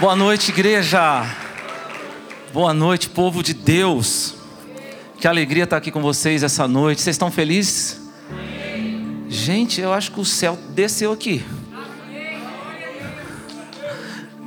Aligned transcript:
Boa 0.00 0.16
noite, 0.16 0.50
igreja. 0.50 1.26
Boa 2.54 2.72
noite, 2.72 3.06
povo 3.06 3.42
de 3.42 3.52
Deus. 3.52 4.34
Que 5.20 5.28
alegria 5.28 5.64
estar 5.64 5.76
aqui 5.76 5.90
com 5.90 6.00
vocês 6.00 6.42
essa 6.42 6.66
noite. 6.66 7.02
Vocês 7.02 7.12
estão 7.12 7.30
felizes? 7.30 8.00
Gente, 9.28 9.78
eu 9.78 9.92
acho 9.92 10.10
que 10.10 10.18
o 10.18 10.24
céu 10.24 10.58
desceu 10.70 11.12
aqui. 11.12 11.44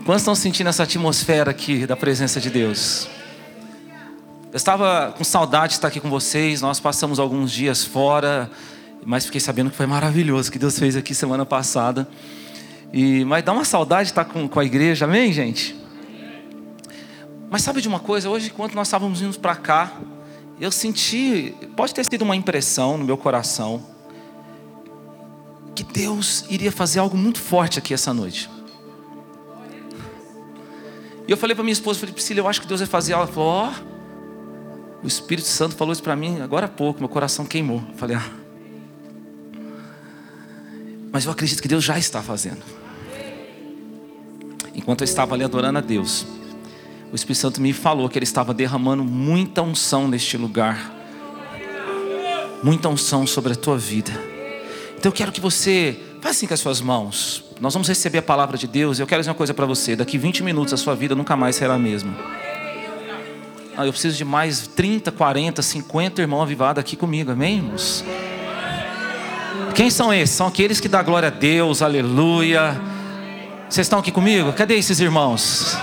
Quantos 0.04 0.24
estão 0.24 0.34
sentindo 0.34 0.72
essa 0.72 0.82
atmosfera 0.82 1.52
aqui 1.52 1.86
da 1.86 1.96
presença 1.96 2.42
de 2.42 2.50
Deus? 2.50 3.08
Eu 4.52 4.58
estava 4.58 5.14
com 5.16 5.24
saudade 5.24 5.68
de 5.68 5.74
estar 5.76 5.90
aqui 5.90 6.00
com 6.00 6.10
vocês. 6.10 6.62
Nós 6.62 6.80
passamos 6.80 7.20
alguns 7.20 7.52
dias 7.52 7.86
fora, 7.86 8.50
mas 9.06 9.28
fiquei 9.28 9.40
sabendo 9.40 9.70
que 9.70 9.78
foi 9.78 9.86
maravilhoso 9.86 10.52
que 10.52 10.58
Deus 10.58 10.80
fez 10.80 10.96
aqui 10.96 11.14
semana 11.14 11.46
passada. 11.46 12.08
E, 12.94 13.26
mas 13.26 13.44
dá 13.44 13.52
uma 13.52 13.66
saudade 13.66 14.04
de 14.04 14.12
estar 14.12 14.24
com, 14.24 14.48
com 14.48 14.60
a 14.60 14.64
igreja, 14.64 15.06
amém, 15.06 15.34
gente? 15.34 15.76
Mas 17.50 17.64
sabe 17.64 17.82
de 17.82 17.88
uma 17.88 18.00
coisa? 18.00 18.30
Hoje, 18.30 18.52
enquanto 18.54 18.76
nós 18.76 18.88
estávamos 18.88 19.20
indo 19.20 19.40
para 19.40 19.56
cá, 19.56 19.92
eu 20.62 20.72
senti, 20.72 21.56
pode 21.76 21.92
ter 21.92 22.06
sido 22.06 22.22
uma 22.22 22.36
impressão 22.36 22.96
no 23.00 23.04
meu 23.04 23.18
coração, 23.18 23.84
que 25.74 25.84
Deus 25.84 26.46
iria 26.52 26.72
fazer 26.72 27.00
algo 27.00 27.18
muito 27.18 27.40
forte 27.40 27.80
aqui 27.80 27.96
essa 27.96 28.14
noite. 28.14 28.48
E 31.28 31.32
eu 31.32 31.38
falei 31.38 31.56
para 31.56 31.64
minha 31.64 31.74
esposa, 31.74 32.00
falei, 32.00 32.14
Priscila, 32.14 32.42
eu 32.42 32.48
acho 32.48 32.62
que 32.62 32.68
Deus 32.68 32.80
vai 32.80 32.88
fazer 32.88 33.14
algo. 33.14 33.26
Ela 33.26 33.34
falou, 33.34 33.50
ó, 33.50 33.72
oh, 33.72 35.06
o 35.06 35.08
Espírito 35.08 35.48
Santo 35.48 35.76
falou 35.76 35.94
isso 35.94 36.04
para 36.04 36.16
mim 36.16 36.42
agora 36.42 36.68
há 36.68 36.70
pouco, 36.70 37.00
meu 37.00 37.10
coração 37.10 37.44
queimou. 37.44 37.84
Eu 37.90 37.96
falei, 37.96 38.18
ah. 38.18 38.30
Mas 41.12 41.26
eu 41.26 41.32
acredito 41.32 41.60
que 41.60 41.68
Deus 41.68 41.84
já 41.84 41.98
está 41.98 42.22
fazendo 42.22 42.83
enquanto 44.74 45.02
eu 45.02 45.06
estava 45.06 45.36
ali 45.36 45.44
adorando 45.44 45.78
a 45.78 45.82
Deus, 45.82 46.26
o 47.14 47.16
Espírito 47.16 47.42
Santo 47.42 47.62
me 47.62 47.72
falou 47.74 48.10
que 48.10 48.18
ele 48.18 48.24
estava 48.24 48.56
derramando 48.56 49.04
muita 49.04 49.62
unção 49.62 50.08
neste 50.08 50.36
lugar. 50.36 50.92
Muita 52.64 52.90
unção 52.90 53.28
sobre 53.28 53.54
a 53.54 53.56
tua 53.56 53.78
vida. 53.78 54.12
Então 54.98 55.12
eu 55.12 55.14
quero 55.14 55.32
que 55.32 55.40
você 55.40 55.96
faça 56.22 56.38
assim 56.38 56.48
com 56.48 56.56
as 56.56 56.60
suas 56.60 56.82
mãos. 56.82 57.44
Nós 57.62 57.74
vamos 57.74 57.88
receber 57.88 58.18
a 58.18 58.22
palavra 58.24 58.58
de 58.58 58.66
Deus. 58.66 59.00
Eu 59.00 59.06
quero 59.06 59.22
dizer 59.22 59.30
uma 59.30 59.36
coisa 59.36 59.54
para 59.54 59.66
você: 59.68 59.96
daqui 59.96 60.18
20 60.18 60.42
minutos 60.42 60.74
a 60.74 60.78
sua 60.78 60.96
vida 60.96 61.14
nunca 61.14 61.36
mais 61.36 61.56
será 61.56 61.76
a 61.76 61.80
mesma. 61.80 62.16
Ah, 63.78 63.86
eu 63.86 63.92
preciso 63.92 64.18
de 64.18 64.26
mais 64.26 64.66
30, 64.66 65.12
40, 65.12 65.62
50 65.62 66.22
irmãos 66.22 66.42
avivados 66.42 66.80
aqui 66.80 66.96
comigo, 66.96 67.32
amém, 67.32 67.58
irmãos? 67.58 68.04
Quem 69.76 69.90
são 69.90 70.12
esses? 70.12 70.36
São 70.36 70.48
aqueles 70.48 70.80
que 70.80 70.88
dão 70.88 71.04
glória 71.04 71.28
a 71.28 71.32
Deus, 71.32 71.82
aleluia 71.82 72.93
vocês 73.74 73.88
estão 73.88 73.98
aqui 73.98 74.12
comigo? 74.12 74.54
Cadê 74.54 74.76
esses 74.76 75.00
irmãos? 75.00 75.76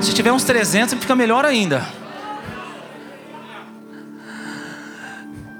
Se 0.00 0.14
tiver 0.14 0.30
uns 0.30 0.44
300, 0.44 0.94
fica 0.94 1.16
melhor 1.16 1.44
ainda. 1.44 1.84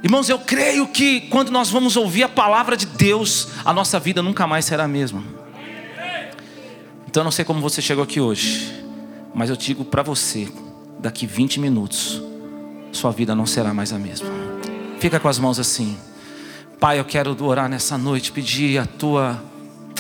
Irmãos, 0.01 0.29
eu 0.29 0.39
creio 0.39 0.87
que 0.87 1.23
quando 1.23 1.51
nós 1.51 1.71
vamos 1.71 1.97
ouvir 1.97 2.23
a 2.23 2.29
palavra 2.29 2.77
de 2.77 2.87
Deus, 2.87 3.49
a 3.65 3.73
nossa 3.73 3.99
vida 3.99 4.23
nunca 4.23 4.47
mais 4.47 4.65
será 4.65 4.85
a 4.85 4.89
mesma. 4.89 5.25
Então 7.09 7.23
eu 7.23 7.25
não 7.25 7.33
sei 7.33 7.45
como 7.45 7.61
você 7.61 7.83
chegou 7.83 8.05
aqui 8.05 8.21
hoje, 8.21 8.73
mas 9.35 9.51
eu 9.51 9.57
digo 9.57 9.85
para 9.85 10.05
você, 10.05 10.47
daqui 11.01 11.27
20 11.27 11.59
minutos, 11.59 12.23
sua 12.93 13.11
vida 13.11 13.35
não 13.35 13.45
será 13.45 13.75
mais 13.75 13.93
a 13.93 13.99
mesma. 13.99 14.29
Fica 15.01 15.19
com 15.19 15.27
as 15.27 15.41
mãos 15.41 15.59
assim. 15.59 15.99
Pai, 16.79 17.01
eu 17.01 17.05
quero 17.05 17.37
orar 17.45 17.69
nessa 17.69 17.99
noite, 17.99 18.31
pedir 18.31 18.79
a 18.79 18.87
tua 18.87 19.43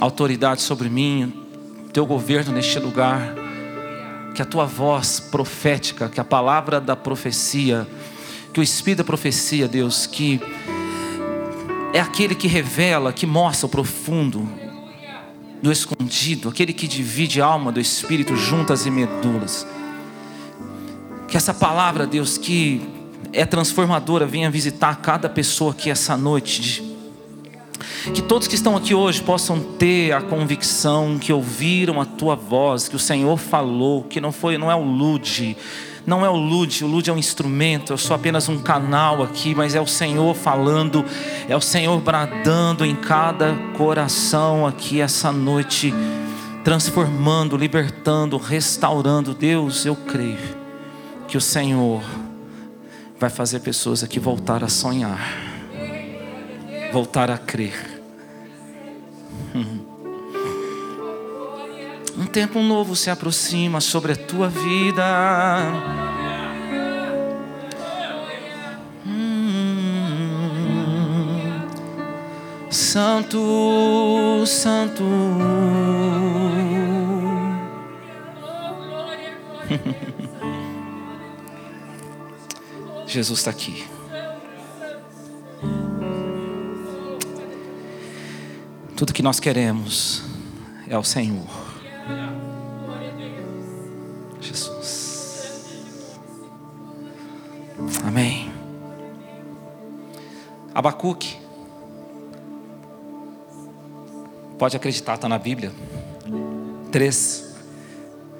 autoridade 0.00 0.62
sobre 0.62 0.88
mim, 0.88 1.32
teu 1.92 2.04
governo 2.04 2.52
neste 2.52 2.78
lugar, 2.78 3.34
que 4.34 4.42
a 4.42 4.44
tua 4.44 4.66
voz 4.66 5.18
profética, 5.18 6.08
que 6.08 6.20
a 6.20 6.24
palavra 6.24 6.80
da 6.80 6.94
profecia, 6.94 7.86
que 8.52 8.60
o 8.60 8.62
espírito 8.62 8.98
da 8.98 9.04
profecia, 9.04 9.66
Deus, 9.66 10.06
que 10.06 10.40
é 11.94 12.00
aquele 12.00 12.34
que 12.34 12.46
revela, 12.46 13.12
que 13.12 13.26
mostra 13.26 13.66
o 13.66 13.70
profundo 13.70 14.46
do 15.62 15.72
escondido, 15.72 16.50
aquele 16.50 16.74
que 16.74 16.86
divide 16.86 17.40
a 17.40 17.46
alma 17.46 17.72
do 17.72 17.80
espírito 17.80 18.36
juntas 18.36 18.84
e 18.84 18.90
medulas. 18.90 19.66
Que 21.28 21.36
essa 21.36 21.54
palavra, 21.54 22.06
Deus, 22.06 22.36
que 22.36 22.86
é 23.32 23.46
transformadora, 23.46 24.26
venha 24.26 24.50
visitar 24.50 24.96
cada 24.96 25.28
pessoa 25.30 25.72
aqui 25.72 25.90
essa 25.90 26.16
noite 26.16 26.95
que 28.12 28.22
todos 28.22 28.48
que 28.48 28.54
estão 28.54 28.76
aqui 28.76 28.94
hoje 28.94 29.22
possam 29.22 29.60
ter 29.60 30.12
a 30.12 30.20
convicção 30.20 31.18
que 31.18 31.32
ouviram 31.32 32.00
a 32.00 32.04
tua 32.04 32.34
voz, 32.34 32.88
que 32.88 32.96
o 32.96 32.98
Senhor 32.98 33.36
falou, 33.36 34.02
que 34.04 34.20
não 34.20 34.32
foi, 34.32 34.58
não 34.58 34.70
é 34.70 34.74
o 34.74 34.82
lude, 34.82 35.56
não 36.06 36.24
é 36.24 36.30
o 36.30 36.36
lude, 36.36 36.84
o 36.84 36.86
lude 36.86 37.10
é 37.10 37.12
um 37.12 37.18
instrumento, 37.18 37.92
eu 37.92 37.98
sou 37.98 38.14
apenas 38.14 38.48
um 38.48 38.58
canal 38.58 39.22
aqui, 39.22 39.54
mas 39.54 39.74
é 39.74 39.80
o 39.80 39.86
Senhor 39.86 40.34
falando, 40.36 41.04
é 41.48 41.56
o 41.56 41.60
Senhor 41.60 42.00
bradando 42.00 42.84
em 42.84 42.94
cada 42.94 43.54
coração 43.76 44.64
aqui 44.64 45.00
essa 45.00 45.32
noite, 45.32 45.92
transformando, 46.62 47.56
libertando, 47.56 48.36
restaurando. 48.36 49.34
Deus, 49.34 49.84
eu 49.84 49.96
creio 49.96 50.56
que 51.26 51.36
o 51.36 51.40
Senhor 51.40 52.02
vai 53.18 53.30
fazer 53.30 53.60
pessoas 53.60 54.04
aqui 54.04 54.20
voltar 54.20 54.62
a 54.62 54.68
sonhar, 54.68 55.18
voltar 56.92 57.30
a 57.30 57.38
crer 57.38 57.96
um 62.16 62.26
tempo 62.26 62.60
novo 62.60 62.96
se 62.96 63.10
aproxima 63.10 63.80
sobre 63.80 64.12
a 64.12 64.16
tua 64.16 64.48
vida. 64.48 65.04
Santo, 72.70 74.44
Santo. 74.46 75.04
Jesus 83.06 83.38
está 83.38 83.50
aqui. 83.50 83.95
Tudo 88.96 89.12
que 89.12 89.22
nós 89.22 89.38
queremos 89.38 90.22
é 90.88 90.96
o 90.96 91.04
Senhor. 91.04 91.46
Jesus. 94.40 96.18
Amém. 98.02 98.50
Abacuque. 100.74 101.36
Pode 104.58 104.74
acreditar, 104.74 105.16
está 105.16 105.28
na 105.28 105.38
Bíblia. 105.38 105.70
3, 106.90 107.54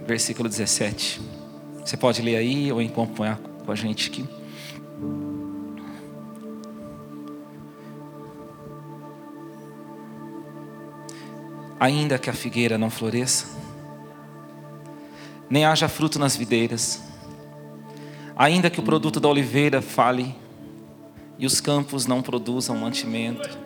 versículo 0.06 0.49
17. 0.49 1.21
Você 1.84 1.99
pode 1.99 2.22
ler 2.22 2.37
aí 2.37 2.72
ou 2.72 2.81
acompanhar 2.81 3.39
com 3.39 3.71
a 3.71 3.75
gente 3.75 4.09
aqui. 4.09 4.36
Ainda 11.79 12.19
que 12.19 12.31
a 12.31 12.33
figueira 12.33 12.79
não 12.79 12.91
floresça, 12.91 13.47
nem 15.49 15.65
haja 15.65 15.89
fruto 15.89 16.19
nas 16.19 16.37
videiras, 16.37 17.03
ainda 18.37 18.71
que 18.71 18.81
o 18.81 18.83
produto 18.83 19.21
da 19.21 19.29
oliveira 19.29 19.81
fale 19.81 20.35
e 21.39 21.47
os 21.47 21.61
campos 21.61 22.07
não 22.07 22.23
produzam 22.23 22.77
mantimento, 22.77 23.59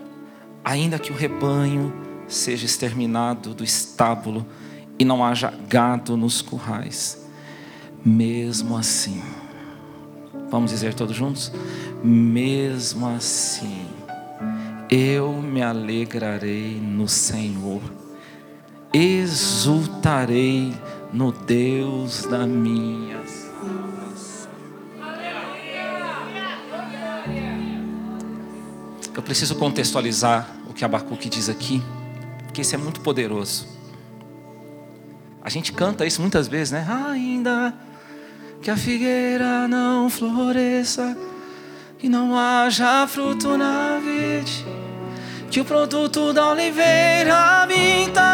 ainda 0.64 0.98
que 0.98 1.12
o 1.12 1.16
rebanho 1.16 1.92
seja 2.28 2.66
exterminado 2.66 3.54
do 3.54 3.64
estábulo 3.64 4.46
e 4.98 5.04
não 5.04 5.24
haja 5.24 5.52
gado 5.68 6.16
nos 6.16 6.42
currais, 6.42 7.26
mesmo 8.04 8.76
assim, 8.76 9.22
vamos 10.50 10.70
dizer 10.70 10.94
todos 10.94 11.16
juntos? 11.16 11.52
Mesmo 12.02 13.06
assim, 13.08 13.86
eu 14.90 15.32
me 15.40 15.62
alegrarei 15.62 16.80
no 16.80 17.06
Senhor 17.06 17.99
exultarei 18.92 20.74
no 21.12 21.32
Deus 21.32 22.24
da 22.26 22.46
minha 22.46 23.20
salvação. 23.26 24.50
Eu 29.14 29.22
preciso 29.22 29.54
contextualizar 29.56 30.48
o 30.68 30.72
que 30.72 30.84
Abacuque 30.84 31.28
diz 31.28 31.48
aqui, 31.48 31.82
porque 32.44 32.62
isso 32.62 32.74
é 32.74 32.78
muito 32.78 33.00
poderoso. 33.00 33.66
A 35.42 35.48
gente 35.48 35.72
canta 35.72 36.04
isso 36.04 36.20
muitas 36.20 36.48
vezes, 36.48 36.72
né? 36.72 36.86
Ainda 37.08 37.74
que 38.62 38.70
a 38.70 38.76
figueira 38.76 39.66
não 39.66 40.10
floresça 40.10 41.16
e 42.02 42.08
não 42.08 42.36
haja 42.36 43.06
fruto 43.06 43.56
na 43.56 43.98
vide, 43.98 44.66
que 45.50 45.60
o 45.60 45.64
produto 45.64 46.32
da 46.32 46.50
oliveira 46.50 47.66
minta 47.66 48.29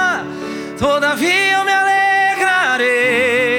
Todavia 0.79 1.53
eu 1.53 1.65
me 1.65 1.73
alegro 1.73 2.45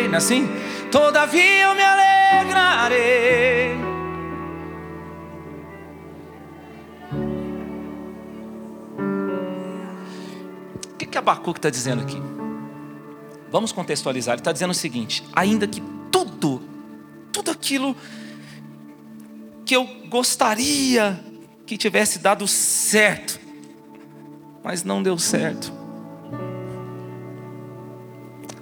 Não 0.07 0.13
é 0.13 0.17
assim? 0.17 0.47
Todavia 0.91 1.63
eu 1.63 1.75
me 1.75 1.81
alegrarei. 1.81 3.75
O 10.93 10.97
que, 10.97 11.05
que 11.05 11.17
Abacuque 11.17 11.59
está 11.59 11.69
dizendo 11.69 12.03
aqui? 12.03 12.21
Vamos 13.51 13.71
contextualizar. 13.71 14.33
Ele 14.33 14.41
está 14.41 14.51
dizendo 14.51 14.71
o 14.71 14.75
seguinte: 14.75 15.23
ainda 15.35 15.67
que 15.67 15.81
tudo, 16.11 16.61
tudo 17.31 17.51
aquilo 17.51 17.95
que 19.65 19.75
eu 19.75 19.85
gostaria 20.07 21.19
que 21.65 21.77
tivesse 21.77 22.19
dado 22.19 22.47
certo, 22.47 23.39
mas 24.63 24.83
não 24.83 25.03
deu 25.03 25.17
certo. 25.17 25.76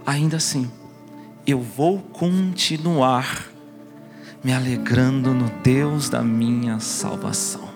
Ainda 0.06 0.38
assim, 0.38 0.69
eu 1.48 1.60
vou 1.60 2.00
continuar 2.00 3.50
me 4.44 4.54
alegrando 4.54 5.34
no 5.34 5.50
Deus 5.63 6.10
da 6.10 6.22
minha 6.22 6.80
salvação. 6.80 7.74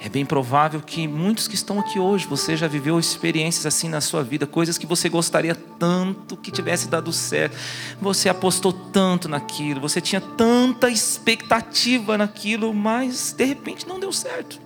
É 0.00 0.08
bem 0.08 0.24
provável 0.24 0.80
que 0.80 1.08
muitos 1.08 1.48
que 1.48 1.54
estão 1.54 1.80
aqui 1.80 1.98
hoje, 1.98 2.26
você 2.26 2.56
já 2.56 2.68
viveu 2.68 3.00
experiências 3.00 3.66
assim 3.66 3.88
na 3.88 4.00
sua 4.00 4.22
vida, 4.22 4.46
coisas 4.46 4.78
que 4.78 4.86
você 4.86 5.08
gostaria 5.08 5.54
tanto 5.54 6.36
que 6.36 6.50
tivesse 6.50 6.86
dado 6.86 7.12
certo. 7.12 7.56
Você 8.00 8.28
apostou 8.28 8.72
tanto 8.72 9.28
naquilo, 9.28 9.80
você 9.80 10.00
tinha 10.00 10.20
tanta 10.20 10.88
expectativa 10.88 12.16
naquilo, 12.16 12.72
mas 12.72 13.32
de 13.32 13.44
repente 13.44 13.88
não 13.88 13.98
deu 13.98 14.12
certo. 14.12 14.60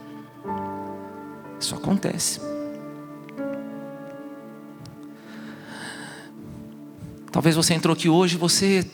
Isso 1.59 1.75
acontece. 1.75 2.52
Talvez 7.33 7.57
você 7.57 7.73
entrou 7.73 7.95
aqui 7.95 8.11
hoje 8.11 8.35
e 8.35 8.39
você 8.39 8.87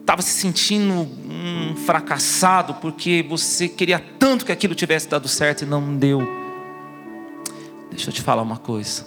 estava 0.00 0.22
se 0.22 0.30
sentindo 0.30 0.92
um 0.94 1.74
fracassado 1.84 2.74
porque 2.74 3.26
você 3.28 3.68
queria 3.68 3.98
tanto 3.98 4.46
que 4.46 4.52
aquilo 4.52 4.76
tivesse 4.76 5.08
dado 5.08 5.26
certo 5.26 5.62
e 5.62 5.66
não 5.66 5.96
deu. 5.96 6.20
Deixa 7.90 8.10
eu 8.10 8.14
te 8.14 8.22
falar 8.22 8.42
uma 8.42 8.58
coisa. 8.58 9.04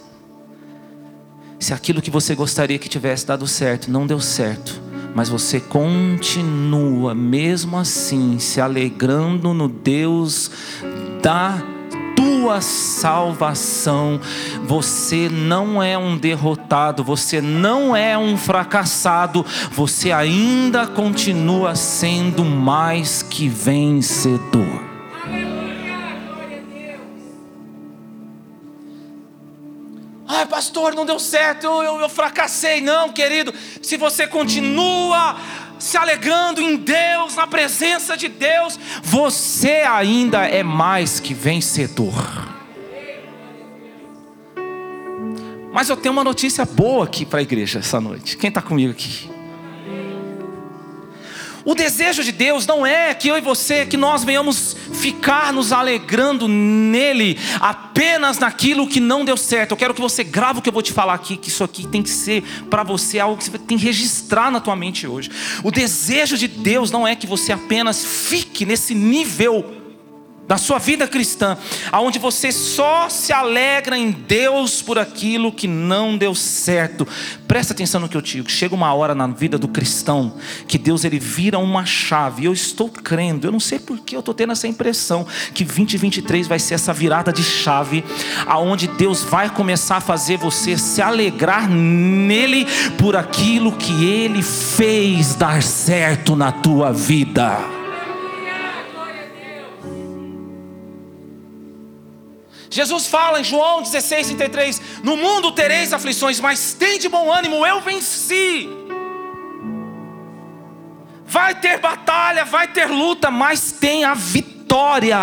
Se 1.58 1.72
aquilo 1.72 2.02
que 2.02 2.10
você 2.10 2.34
gostaria 2.34 2.78
que 2.78 2.90
tivesse 2.90 3.26
dado 3.26 3.46
certo 3.46 3.90
não 3.90 4.06
deu 4.06 4.20
certo, 4.20 4.82
mas 5.14 5.30
você 5.30 5.58
continua 5.58 7.14
mesmo 7.14 7.78
assim 7.78 8.38
se 8.38 8.60
alegrando 8.60 9.54
no 9.54 9.66
Deus 9.66 10.50
da 11.22 11.71
tua 12.42 12.60
salvação. 12.60 14.20
Você 14.64 15.28
não 15.30 15.80
é 15.80 15.96
um 15.96 16.18
derrotado, 16.18 17.04
você 17.04 17.40
não 17.40 17.94
é 17.94 18.18
um 18.18 18.36
fracassado, 18.36 19.46
você 19.70 20.10
ainda 20.10 20.88
continua 20.88 21.76
sendo 21.76 22.44
mais 22.44 23.22
que 23.22 23.48
vencedor. 23.48 24.90
Ai, 30.26 30.46
pastor, 30.46 30.94
não 30.94 31.06
deu 31.06 31.20
certo, 31.20 31.64
eu, 31.66 31.82
eu, 31.82 32.00
eu 32.00 32.08
fracassei. 32.08 32.80
Não, 32.80 33.10
querido, 33.10 33.54
se 33.80 33.96
você 33.96 34.26
continua 34.26 35.36
se 35.82 35.96
alegrando 35.96 36.62
em 36.62 36.76
Deus, 36.76 37.34
na 37.34 37.44
presença 37.44 38.16
de 38.16 38.28
Deus, 38.28 38.78
você 39.02 39.82
ainda 39.82 40.46
é 40.46 40.62
mais 40.62 41.18
que 41.18 41.34
vencedor. 41.34 42.14
Mas 45.72 45.88
eu 45.88 45.96
tenho 45.96 46.12
uma 46.12 46.22
notícia 46.22 46.64
boa 46.64 47.04
aqui 47.04 47.26
para 47.26 47.40
a 47.40 47.42
igreja 47.42 47.80
essa 47.80 48.00
noite. 48.00 48.36
Quem 48.36 48.46
está 48.46 48.62
comigo 48.62 48.92
aqui? 48.92 49.28
O 51.64 51.74
desejo 51.74 52.22
de 52.22 52.30
Deus 52.30 52.64
não 52.64 52.86
é 52.86 53.12
que 53.12 53.26
eu 53.26 53.36
e 53.36 53.40
você, 53.40 53.84
que 53.84 53.96
nós 53.96 54.22
venhamos 54.22 54.76
ficar 55.02 55.52
nos 55.52 55.72
alegrando 55.72 56.46
nele 56.46 57.36
apenas 57.60 58.38
naquilo 58.38 58.86
que 58.86 59.00
não 59.00 59.24
deu 59.24 59.36
certo. 59.36 59.72
Eu 59.72 59.76
quero 59.76 59.92
que 59.92 60.00
você 60.00 60.22
grave 60.22 60.60
o 60.60 60.62
que 60.62 60.68
eu 60.68 60.72
vou 60.72 60.80
te 60.80 60.92
falar 60.92 61.14
aqui, 61.14 61.36
que 61.36 61.48
isso 61.48 61.64
aqui 61.64 61.88
tem 61.88 62.02
que 62.02 62.10
ser 62.10 62.44
para 62.70 62.84
você 62.84 63.18
algo 63.18 63.36
que 63.36 63.44
você 63.44 63.58
tem 63.58 63.76
que 63.76 63.84
registrar 63.84 64.48
na 64.48 64.60
tua 64.60 64.76
mente 64.76 65.04
hoje. 65.04 65.28
O 65.64 65.72
desejo 65.72 66.38
de 66.38 66.46
Deus 66.46 66.92
não 66.92 67.06
é 67.06 67.16
que 67.16 67.26
você 67.26 67.50
apenas 67.50 68.04
fique 68.04 68.64
nesse 68.64 68.94
nível 68.94 69.81
da 70.46 70.56
sua 70.56 70.78
vida 70.78 71.06
cristã, 71.06 71.56
aonde 71.90 72.18
você 72.18 72.50
só 72.50 73.08
se 73.08 73.32
alegra 73.32 73.96
em 73.96 74.10
Deus 74.10 74.82
por 74.82 74.98
aquilo 74.98 75.52
que 75.52 75.66
não 75.66 76.16
deu 76.16 76.34
certo. 76.34 77.06
Presta 77.46 77.72
atenção 77.72 78.00
no 78.00 78.08
que 78.08 78.16
eu 78.16 78.20
digo. 78.20 78.50
Chega 78.50 78.74
uma 78.74 78.92
hora 78.92 79.14
na 79.14 79.26
vida 79.26 79.56
do 79.56 79.68
cristão 79.68 80.34
que 80.66 80.76
Deus 80.78 81.04
ele 81.04 81.18
vira 81.18 81.58
uma 81.58 81.86
chave. 81.86 82.44
Eu 82.44 82.52
estou 82.52 82.88
crendo, 82.88 83.46
eu 83.46 83.52
não 83.52 83.60
sei 83.60 83.78
por 83.78 83.98
que 84.00 84.16
eu 84.16 84.20
estou 84.20 84.34
tendo 84.34 84.52
essa 84.52 84.66
impressão 84.66 85.26
que 85.54 85.64
2023 85.64 86.46
vai 86.46 86.58
ser 86.58 86.74
essa 86.74 86.92
virada 86.92 87.32
de 87.32 87.42
chave, 87.42 88.04
aonde 88.46 88.88
Deus 88.88 89.22
vai 89.22 89.48
começar 89.48 89.96
a 89.96 90.00
fazer 90.00 90.36
você 90.36 90.76
se 90.76 91.00
alegrar 91.00 91.68
nele 91.68 92.66
por 92.98 93.16
aquilo 93.16 93.72
que 93.72 94.04
ele 94.04 94.42
fez 94.42 95.34
dar 95.34 95.62
certo 95.62 96.34
na 96.34 96.50
tua 96.50 96.92
vida. 96.92 97.81
Jesus 102.72 103.06
fala 103.06 103.38
em 103.38 103.44
João 103.44 103.82
16, 103.82 104.28
33: 104.28 104.82
No 105.04 105.14
mundo 105.14 105.52
tereis 105.52 105.92
aflições, 105.92 106.40
mas 106.40 106.72
tem 106.72 106.98
de 106.98 107.06
bom 107.06 107.30
ânimo, 107.30 107.66
eu 107.66 107.82
venci. 107.82 108.66
Vai 111.26 111.54
ter 111.54 111.78
batalha, 111.78 112.46
vai 112.46 112.66
ter 112.68 112.86
luta, 112.86 113.30
mas 113.30 113.72
tem 113.72 114.04
a 114.04 114.14
vitória. 114.14 115.18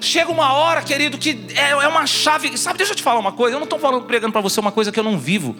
Chega 0.00 0.32
uma 0.32 0.52
hora, 0.52 0.82
querido, 0.82 1.16
que 1.16 1.46
é, 1.54 1.70
é 1.70 1.88
uma 1.88 2.04
chave. 2.04 2.58
Sabe, 2.58 2.78
deixa 2.78 2.92
eu 2.92 2.96
te 2.96 3.02
falar 3.02 3.20
uma 3.20 3.32
coisa. 3.32 3.54
Eu 3.54 3.60
não 3.60 3.64
estou 3.64 3.78
falando, 3.78 4.04
pregando 4.04 4.32
para 4.32 4.40
você 4.40 4.58
uma 4.58 4.72
coisa 4.72 4.90
que 4.90 4.98
eu 4.98 5.04
não 5.04 5.16
vivo. 5.16 5.54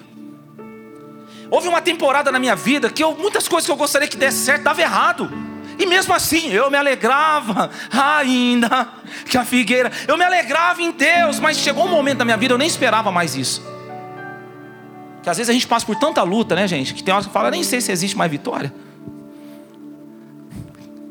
Houve 1.48 1.68
uma 1.68 1.80
temporada 1.80 2.32
na 2.32 2.40
minha 2.40 2.56
vida 2.56 2.90
que 2.90 3.04
eu, 3.04 3.14
muitas 3.14 3.46
coisas 3.46 3.66
que 3.66 3.70
eu 3.70 3.76
gostaria 3.76 4.08
que 4.08 4.16
desse 4.16 4.38
certo, 4.38 4.64
dava 4.64 4.80
errado. 4.80 5.51
E 5.82 5.86
mesmo 5.86 6.14
assim, 6.14 6.52
eu 6.52 6.70
me 6.70 6.76
alegrava 6.76 7.68
ainda 7.90 8.88
que 9.28 9.36
a 9.36 9.44
figueira, 9.44 9.90
eu 10.06 10.16
me 10.16 10.22
alegrava 10.22 10.80
em 10.80 10.92
Deus, 10.92 11.40
mas 11.40 11.58
chegou 11.58 11.86
um 11.86 11.90
momento 11.90 12.18
da 12.18 12.24
minha 12.24 12.36
vida 12.36 12.54
eu 12.54 12.58
nem 12.58 12.68
esperava 12.68 13.10
mais 13.10 13.34
isso. 13.34 13.60
Que 15.24 15.28
às 15.28 15.36
vezes 15.36 15.50
a 15.50 15.52
gente 15.52 15.66
passa 15.66 15.84
por 15.84 15.96
tanta 15.96 16.22
luta, 16.22 16.54
né, 16.54 16.68
gente? 16.68 16.94
Que 16.94 17.02
tem 17.02 17.12
horas 17.12 17.26
que 17.26 17.32
fala, 17.32 17.50
nem 17.50 17.64
sei 17.64 17.80
se 17.80 17.90
existe 17.90 18.16
mais 18.16 18.30
vitória. 18.30 18.72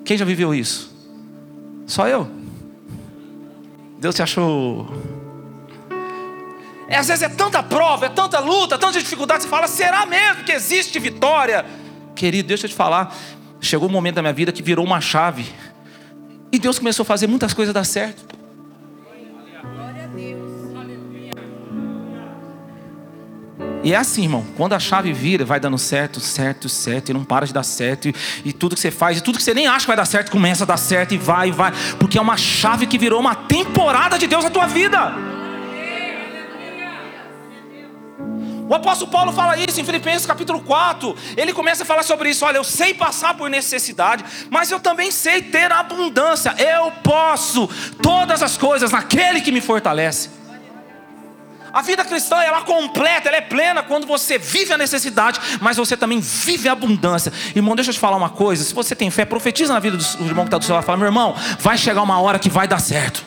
Quem 0.05 0.17
já 0.17 0.23
viveu 0.23 0.55
isso? 0.55 0.95
Só 1.85 2.07
eu. 2.07 2.31
Deus 3.99 4.15
te 4.15 4.23
achou. 4.23 4.87
É, 6.87 6.95
às 6.95 7.09
vezes 7.09 7.23
é 7.23 7.29
tanta 7.29 7.61
prova, 7.61 8.05
é 8.05 8.09
tanta 8.09 8.39
luta, 8.39 8.77
tanta 8.77 8.99
dificuldade. 8.99 9.43
Você 9.43 9.49
fala, 9.49 9.67
será 9.67 10.05
mesmo 10.05 10.45
que 10.45 10.53
existe 10.53 10.97
vitória? 10.97 11.65
Querido, 12.15 12.47
deixa 12.47 12.67
eu 12.67 12.69
te 12.69 12.75
falar 12.75 13.13
chegou 13.61 13.87
um 13.87 13.91
momento 13.91 14.15
da 14.15 14.21
minha 14.21 14.33
vida 14.33 14.51
que 14.51 14.63
virou 14.63 14.83
uma 14.83 14.99
chave. 14.99 15.45
E 16.51 16.59
Deus 16.59 16.79
começou 16.79 17.03
a 17.03 17.05
fazer 17.05 17.27
muitas 17.27 17.53
coisas 17.53 17.73
dar 17.73 17.85
certo. 17.85 18.41
E 23.83 23.93
é 23.93 23.95
assim, 23.95 24.23
irmão. 24.23 24.45
Quando 24.55 24.73
a 24.73 24.79
chave 24.79 25.11
vira, 25.11 25.43
vai 25.43 25.59
dando 25.59 25.77
certo, 25.77 26.19
certo, 26.19 26.69
certo, 26.69 27.09
e 27.09 27.13
não 27.13 27.23
para 27.23 27.47
de 27.47 27.53
dar 27.53 27.63
certo. 27.63 28.09
E, 28.09 28.15
e, 28.45 28.53
tudo 28.53 28.75
que 28.75 28.81
você 28.81 28.91
faz, 28.91 29.17
e 29.17 29.21
tudo 29.21 29.37
que 29.37 29.43
você 29.43 29.53
nem 29.53 29.67
acha 29.67 29.81
que 29.81 29.87
vai 29.87 29.97
dar 29.97 30.05
certo, 30.05 30.31
começa 30.31 30.63
a 30.63 30.67
dar 30.67 30.77
certo 30.77 31.13
e 31.13 31.17
vai, 31.17 31.49
e 31.49 31.51
vai. 31.51 31.71
Porque 31.99 32.17
é 32.17 32.21
uma 32.21 32.37
chave 32.37 32.85
que 32.85 32.97
virou 32.97 33.19
uma 33.19 33.33
temporada 33.33 34.19
de 34.19 34.27
Deus 34.27 34.43
na 34.43 34.49
tua 34.49 34.67
vida. 34.67 35.30
O 38.71 38.75
apóstolo 38.75 39.11
Paulo 39.11 39.33
fala 39.33 39.57
isso 39.57 39.81
em 39.81 39.83
Filipenses 39.83 40.25
capítulo 40.25 40.61
4. 40.61 41.13
Ele 41.35 41.51
começa 41.51 41.83
a 41.83 41.85
falar 41.85 42.03
sobre 42.03 42.29
isso. 42.29 42.45
Olha, 42.45 42.55
eu 42.55 42.63
sei 42.63 42.93
passar 42.93 43.33
por 43.33 43.49
necessidade, 43.49 44.23
mas 44.49 44.71
eu 44.71 44.79
também 44.79 45.11
sei 45.11 45.41
ter 45.41 45.69
abundância. 45.73 46.55
Eu 46.57 46.89
posso 47.03 47.69
todas 48.01 48.41
as 48.41 48.55
coisas 48.57 48.89
naquele 48.89 49.41
que 49.41 49.51
me 49.51 49.59
fortalece. 49.59 50.29
A 51.73 51.81
vida 51.81 52.05
cristã 52.05 52.37
ela 52.37 52.59
é 52.59 52.61
completa, 52.61 53.27
ela 53.27 53.39
é 53.39 53.41
plena 53.41 53.83
quando 53.83 54.07
você 54.07 54.37
vive 54.37 54.71
a 54.71 54.77
necessidade, 54.77 55.41
mas 55.59 55.75
você 55.75 55.97
também 55.97 56.21
vive 56.21 56.69
a 56.69 56.71
abundância. 56.71 57.33
Irmão, 57.53 57.75
deixa 57.75 57.91
eu 57.91 57.93
te 57.93 57.99
falar 57.99 58.15
uma 58.15 58.29
coisa: 58.29 58.63
se 58.63 58.73
você 58.73 58.95
tem 58.95 59.11
fé, 59.11 59.25
profetiza 59.25 59.73
na 59.73 59.81
vida 59.81 59.97
do 59.97 60.03
irmão 60.25 60.45
que 60.45 60.47
está 60.47 60.57
do 60.57 60.63
seu 60.63 60.75
lado. 60.75 60.85
Fala, 60.85 60.97
meu 60.97 61.07
irmão, 61.07 61.35
vai 61.59 61.77
chegar 61.77 62.01
uma 62.01 62.21
hora 62.21 62.39
que 62.39 62.49
vai 62.49 62.69
dar 62.69 62.79
certo. 62.79 63.25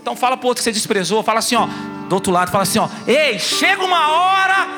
Então 0.00 0.14
fala 0.14 0.36
para 0.36 0.46
outro 0.46 0.60
que 0.60 0.64
você 0.64 0.70
desprezou, 0.70 1.20
fala 1.24 1.40
assim, 1.40 1.56
ó, 1.56 1.66
do 2.08 2.14
outro 2.14 2.32
lado, 2.32 2.50
fala 2.50 2.62
assim: 2.62 2.78
ó, 2.78 2.88
ei, 3.06 3.38
chega 3.38 3.82
uma 3.82 4.10
hora. 4.10 4.68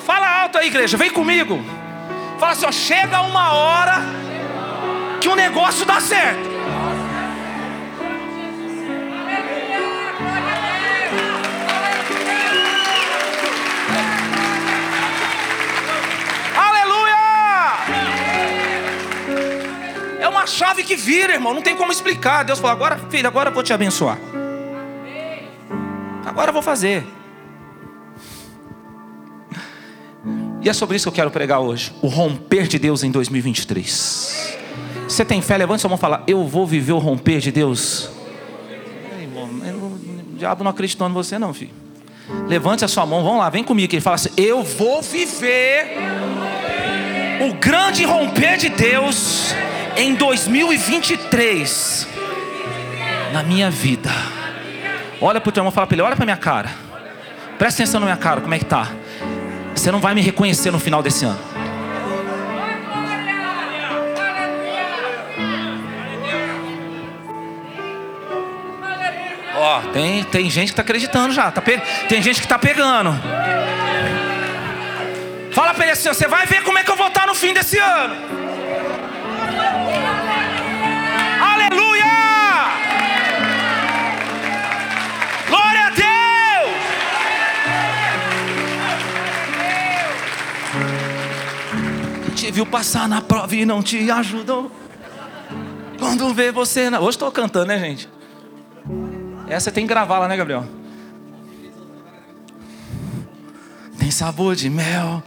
Fala 0.00 0.42
alto 0.42 0.58
aí, 0.58 0.66
igreja, 0.66 0.96
vem 0.96 1.10
comigo. 1.10 1.64
Fala 2.38 2.52
assim: 2.52 2.66
ó, 2.66 2.72
chega 2.72 3.20
uma 3.20 3.52
hora 3.52 4.02
que 5.20 5.28
o 5.28 5.36
negócio 5.36 5.86
dá 5.86 6.00
certo. 6.00 6.52
É 20.20 20.28
uma 20.28 20.46
chave 20.46 20.84
que 20.84 20.94
vira, 20.94 21.32
irmão. 21.32 21.52
Não 21.52 21.62
tem 21.62 21.76
como 21.76 21.90
explicar. 21.90 22.44
Deus 22.44 22.60
falou: 22.60 22.72
agora, 22.76 22.98
filho, 23.10 23.26
agora 23.26 23.50
eu 23.50 23.54
vou 23.54 23.62
te 23.62 23.72
abençoar. 23.72 24.18
Agora 26.24 26.50
eu 26.50 26.52
vou 26.52 26.62
fazer. 26.62 27.04
E 30.62 30.68
é 30.68 30.72
sobre 30.72 30.96
isso 30.96 31.04
que 31.04 31.08
eu 31.08 31.12
quero 31.12 31.30
pregar 31.30 31.60
hoje. 31.60 31.92
O 32.00 32.06
romper 32.06 32.68
de 32.68 32.78
Deus 32.78 33.02
em 33.02 33.10
2023. 33.10 34.58
Você 35.08 35.24
tem 35.24 35.42
fé? 35.42 35.58
Levante 35.58 35.80
sua 35.80 35.88
mão 35.88 35.98
e 35.98 36.00
fala: 36.00 36.22
Eu 36.26 36.46
vou 36.46 36.66
viver 36.66 36.92
o 36.92 36.98
romper 36.98 37.40
de 37.40 37.50
Deus. 37.50 38.08
irmão, 39.20 39.46
o 39.46 40.36
diabo 40.36 40.62
não 40.62 40.70
acreditou 40.70 41.08
em 41.08 41.12
você, 41.12 41.38
não, 41.38 41.52
filho. 41.52 41.72
Levante 42.46 42.84
a 42.84 42.88
sua 42.88 43.04
mão, 43.04 43.22
vamos 43.24 43.40
lá, 43.40 43.50
vem 43.50 43.64
comigo. 43.64 43.92
Ele 43.92 44.00
fala 44.00 44.14
assim: 44.14 44.30
Eu 44.36 44.62
vou 44.62 45.02
viver 45.02 45.96
o 47.40 47.54
grande 47.54 48.04
romper 48.04 48.56
de 48.56 48.68
Deus 48.68 49.52
em 49.96 50.14
2023 50.14 52.06
na 53.32 53.42
minha 53.42 53.68
vida. 53.70 54.10
Olha 55.24 55.40
para 55.40 55.50
o 55.50 55.52
teu 55.52 55.60
irmão 55.60 55.70
e 55.70 55.74
fala 55.74 55.86
para 55.86 55.94
ele: 55.94 56.02
Olha 56.02 56.16
para 56.16 56.24
minha 56.24 56.36
cara. 56.36 56.68
Presta 57.56 57.80
atenção 57.80 58.00
na 58.00 58.06
minha 58.06 58.16
cara, 58.16 58.40
como 58.40 58.52
é 58.52 58.58
que 58.58 58.64
tá? 58.64 58.88
Você 59.72 59.92
não 59.92 60.00
vai 60.00 60.14
me 60.14 60.20
reconhecer 60.20 60.72
no 60.72 60.80
final 60.80 61.00
desse 61.00 61.24
ano. 61.24 61.38
Ó, 69.54 69.80
tem, 69.92 70.24
tem 70.24 70.50
gente 70.50 70.66
que 70.66 70.72
está 70.72 70.82
acreditando 70.82 71.32
já. 71.32 71.52
Tá 71.52 71.62
pe... 71.62 71.80
Tem 72.08 72.20
gente 72.20 72.40
que 72.40 72.46
está 72.46 72.58
pegando. 72.58 73.12
Fala 75.52 75.72
para 75.72 75.84
ele 75.84 75.92
assim: 75.92 76.08
você 76.08 76.26
vai 76.26 76.46
ver 76.46 76.64
como 76.64 76.78
é 76.78 76.82
que 76.82 76.90
eu 76.90 76.96
vou 76.96 77.06
estar 77.06 77.28
no 77.28 77.34
fim 77.34 77.54
desse 77.54 77.78
ano. 77.78 78.16
Viu 92.52 92.66
passar 92.66 93.08
na 93.08 93.20
prova 93.20 93.54
e 93.56 93.64
não 93.64 93.82
te 93.82 94.10
ajudou. 94.10 94.70
Quando 95.98 96.32
vê 96.34 96.52
você. 96.52 96.90
Na... 96.90 97.00
Hoje 97.00 97.10
estou 97.16 97.32
cantando, 97.32 97.66
né, 97.66 97.78
gente? 97.78 98.08
Essa 99.48 99.72
tem 99.72 99.84
que 99.84 99.88
gravar 99.88 100.18
lá, 100.18 100.28
né, 100.28 100.36
Gabriel? 100.36 100.64
Tem 103.98 104.10
sabor 104.10 104.54
de 104.54 104.68
mel, 104.68 105.22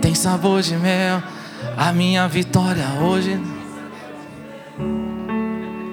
tem 0.00 0.14
sabor 0.14 0.60
de 0.62 0.76
mel. 0.76 1.22
A 1.76 1.92
minha 1.92 2.28
vitória 2.28 2.86
hoje. 3.00 3.40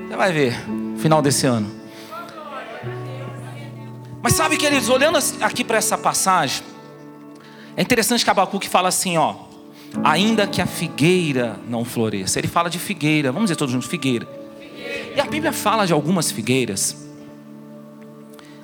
Você 0.08 0.18
vai 0.18 0.32
ver, 0.32 0.56
final 0.98 1.22
desse 1.22 1.46
ano. 1.46 1.72
Mas 4.22 4.34
sabe, 4.34 4.58
queridos, 4.58 4.90
olhando 4.90 5.20
aqui 5.42 5.63
para 5.63 5.78
essa 5.78 5.98
passagem, 5.98 6.63
é 7.75 7.82
interessante 7.82 8.24
que 8.24 8.30
Abacuque 8.30 8.70
fala 8.70 8.90
assim, 8.90 9.18
ó. 9.18 9.36
Ainda 10.02 10.48
que 10.48 10.62
a 10.62 10.66
figueira 10.66 11.60
não 11.68 11.84
floresça. 11.84 12.40
Ele 12.40 12.48
fala 12.48 12.70
de 12.70 12.80
figueira, 12.80 13.32
vamos 13.32 13.48
dizer 13.48 13.58
todos 13.58 13.74
juntos, 13.74 13.90
figueira. 13.90 14.28
E 15.16 15.20
a 15.20 15.26
Bíblia 15.26 15.52
fala 15.52 15.86
de 15.86 15.92
algumas 15.92 16.32
figueiras 16.32 17.04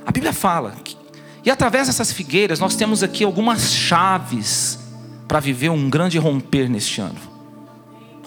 a 0.10 0.12
Bíblia 0.12 0.34
fala. 0.34 0.72
Que, 0.84 0.98
e 1.46 1.52
através 1.52 1.86
dessas 1.86 2.12
figueiras, 2.12 2.60
nós 2.60 2.76
temos 2.76 3.04
aqui 3.04 3.24
algumas 3.24 3.72
chaves 3.72 4.80
para 5.28 5.40
viver 5.40 5.70
um 5.70 5.88
grande 5.88 6.18
romper 6.18 6.68
neste 6.68 7.00
ano. 7.00 7.20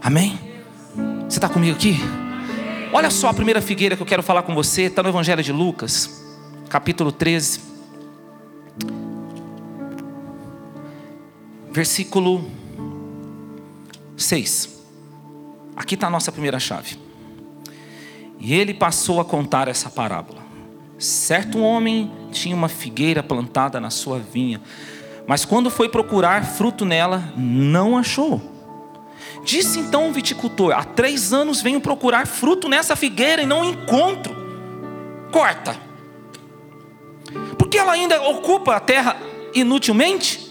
Amém? 0.01 0.39
Você 1.29 1.39
está 1.39 1.49
comigo 1.49 1.75
aqui? 1.75 1.97
Olha 2.93 3.11
só 3.11 3.31
a 3.31 3.35
primeira 3.35 3.61
figueira 3.61 3.97
que 3.97 4.03
eu 4.03 4.07
quero 4.07 4.23
falar 4.23 4.45
com 4.45 4.55
você, 4.55 4.83
está 4.83 5.03
no 5.03 5.09
Evangelho 5.09 5.43
de 5.43 5.51
Lucas, 5.51 6.23
capítulo 6.69 7.11
13, 7.11 7.61
versículo 11.73 12.49
6. 14.25 14.83
Aqui 15.77 15.95
está 15.95 16.07
a 16.07 16.11
nossa 16.11 16.31
primeira 16.31 16.59
chave. 16.59 16.99
E 18.39 18.55
ele 18.55 18.75
passou 18.75 19.21
a 19.21 19.25
contar 19.25 19.69
essa 19.69 19.89
parábola. 19.89 20.43
Certo 20.99 21.59
homem 21.59 22.11
tinha 22.31 22.55
uma 22.55 22.69
figueira 22.69 23.23
plantada 23.23 23.81
na 23.81 23.91
sua 23.91 24.19
vinha, 24.19 24.61
mas 25.27 25.45
quando 25.45 25.71
foi 25.71 25.89
procurar 25.89 26.45
fruto 26.45 26.85
nela, 26.85 27.33
não 27.37 27.97
achou. 27.97 28.41
Disse 29.45 29.79
então 29.79 30.09
o 30.09 30.13
viticultor: 30.13 30.73
Há 30.73 30.85
três 30.85 31.33
anos 31.33 31.61
venho 31.61 31.81
procurar 31.81 32.27
fruto 32.27 32.69
nessa 32.69 32.95
figueira 32.95 33.43
e 33.43 33.47
não 33.47 33.65
encontro. 33.65 34.35
Corta. 35.31 35.77
Porque 37.59 37.79
ela 37.79 37.93
ainda 37.93 38.23
ocupa 38.23 38.77
a 38.77 38.81
terra 38.81 39.17
inutilmente? 39.55 40.49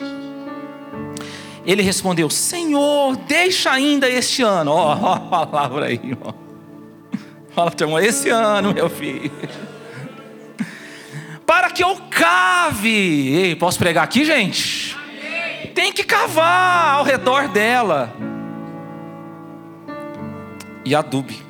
Ele 1.65 1.81
respondeu: 1.81 2.29
Senhor, 2.29 3.15
deixa 3.15 3.71
ainda 3.71 4.09
este 4.09 4.41
ano. 4.41 4.71
Ó, 4.71 4.95
oh, 4.95 5.07
a 5.07 5.19
palavra 5.19 5.85
aí, 5.87 6.17
ó. 6.21 6.33
Fala 7.53 7.71
para 7.71 8.05
esse 8.05 8.29
ano, 8.29 8.73
meu 8.73 8.89
filho 8.89 9.31
para 11.51 11.69
que 11.69 11.83
eu 11.83 11.97
cave. 12.09 13.35
Ei, 13.35 13.55
posso 13.57 13.77
pregar 13.77 14.05
aqui, 14.05 14.23
gente? 14.23 14.95
Tem 15.75 15.91
que 15.91 16.01
cavar 16.01 16.95
ao 16.95 17.03
redor 17.03 17.49
dela. 17.49 18.15
E 20.85 20.95
adube. 20.95 21.43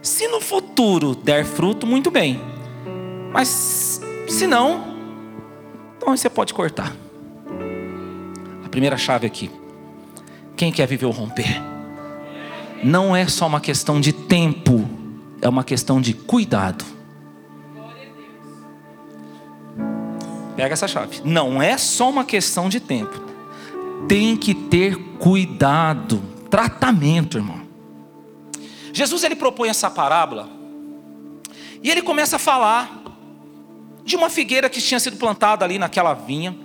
Se 0.00 0.26
no 0.28 0.40
futuro 0.40 1.14
der 1.14 1.44
fruto, 1.44 1.86
muito 1.86 2.10
bem. 2.10 2.40
Mas 3.30 4.00
se 4.26 4.46
não, 4.46 4.96
então 5.98 6.16
você 6.16 6.30
pode 6.30 6.54
cortar. 6.54 7.03
Primeira 8.74 8.96
chave 8.96 9.24
aqui. 9.24 9.52
Quem 10.56 10.72
quer 10.72 10.88
viver 10.88 11.06
o 11.06 11.12
romper? 11.12 11.62
Não 12.82 13.14
é 13.14 13.28
só 13.28 13.46
uma 13.46 13.60
questão 13.60 14.00
de 14.00 14.12
tempo, 14.12 14.84
é 15.40 15.48
uma 15.48 15.62
questão 15.62 16.00
de 16.00 16.12
cuidado. 16.12 16.84
Pega 20.56 20.72
essa 20.72 20.88
chave. 20.88 21.20
Não 21.24 21.62
é 21.62 21.78
só 21.78 22.10
uma 22.10 22.24
questão 22.24 22.68
de 22.68 22.80
tempo. 22.80 23.16
Tem 24.08 24.36
que 24.36 24.52
ter 24.52 24.96
cuidado, 25.20 26.20
tratamento, 26.50 27.38
irmão. 27.38 27.60
Jesus 28.92 29.22
ele 29.22 29.36
propõe 29.36 29.68
essa 29.68 29.88
parábola 29.88 30.50
e 31.80 31.92
ele 31.92 32.02
começa 32.02 32.34
a 32.34 32.40
falar 32.40 33.04
de 34.04 34.16
uma 34.16 34.28
figueira 34.28 34.68
que 34.68 34.80
tinha 34.80 34.98
sido 34.98 35.16
plantada 35.16 35.64
ali 35.64 35.78
naquela 35.78 36.12
vinha. 36.12 36.63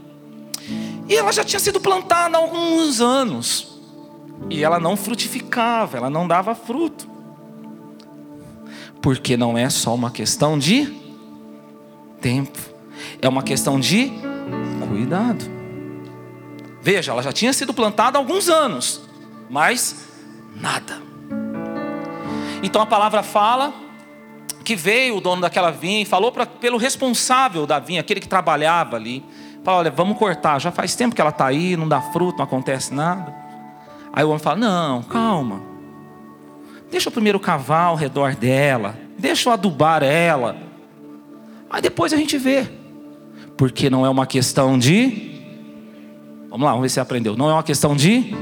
E 1.10 1.16
ela 1.16 1.34
já 1.34 1.44
tinha 1.44 1.60
sido 1.60 1.82
plantada 1.82 2.38
há 2.38 2.40
alguns 2.40 3.02
anos. 3.02 3.80
E 4.48 4.64
ela 4.64 4.80
não 4.80 4.96
frutificava, 4.96 5.98
ela 5.98 6.10
não 6.10 6.28
dava 6.28 6.54
fruto. 6.54 7.10
Porque 9.02 9.36
não 9.36 9.58
é 9.58 9.70
só 9.70 9.96
uma 9.96 10.12
questão 10.12 10.58
de 10.58 10.94
tempo. 12.22 12.60
É 13.22 13.28
uma 13.28 13.42
questão 13.42 13.80
de 13.80 14.12
cuidado. 14.88 15.44
Veja, 16.82 17.12
ela 17.12 17.24
já 17.24 17.32
tinha 17.32 17.52
sido 17.54 17.74
plantada 17.74 18.18
há 18.18 18.20
alguns 18.22 18.48
anos, 18.48 19.02
mas 19.50 20.08
nada. 20.56 21.02
Então 22.62 22.82
a 22.82 22.86
palavra 22.86 23.24
fala 23.24 23.74
que 24.64 24.76
veio 24.76 25.18
o 25.18 25.22
dono 25.22 25.42
daquela 25.42 25.72
vinha 25.72 26.02
e 26.02 26.06
falou 26.06 26.32
pra, 26.32 26.46
pelo 26.46 26.78
responsável 26.78 27.66
da 27.66 27.80
vinha, 27.80 28.02
aquele 28.02 28.20
que 28.20 28.28
trabalhava 28.28 28.96
ali. 28.96 29.24
Falou: 29.64 29.80
Olha, 29.80 29.92
vamos 29.92 30.18
cortar, 30.18 30.60
já 30.60 30.72
faz 30.72 30.96
tempo 30.96 31.16
que 31.16 31.22
ela 31.22 31.30
está 31.30 31.46
aí, 31.46 31.76
não 31.76 31.88
dá 31.88 32.02
fruto, 32.02 32.38
não 32.38 32.46
acontece 32.46 32.94
nada. 32.94 33.34
Aí 34.14 34.24
o 34.24 34.30
homem 34.30 34.40
fala: 34.40 34.58
Não, 34.58 35.04
calma. 35.04 35.62
Deixa 36.90 37.10
eu 37.10 37.12
primeiro 37.12 37.40
cavar 37.40 37.88
ao 37.88 37.96
redor 37.96 38.36
dela, 38.36 38.96
deixa 39.18 39.50
eu 39.50 39.54
adubar 39.54 40.04
ela. 40.04 40.56
Aí 41.70 41.82
depois 41.82 42.12
a 42.14 42.18
gente 42.18 42.38
vê. 42.38 42.68
Porque 43.56 43.90
não 43.90 44.06
é 44.06 44.10
uma 44.10 44.26
questão 44.26 44.78
de. 44.78 45.30
Vamos 46.50 46.66
lá, 46.66 46.72
vamos 46.72 46.84
ver 46.84 46.90
se 46.90 46.94
você 46.96 47.00
aprendeu. 47.00 47.36
Não 47.38 47.50
é 47.50 47.54
uma 47.54 47.64
questão 47.64 47.96
de. 47.96 48.34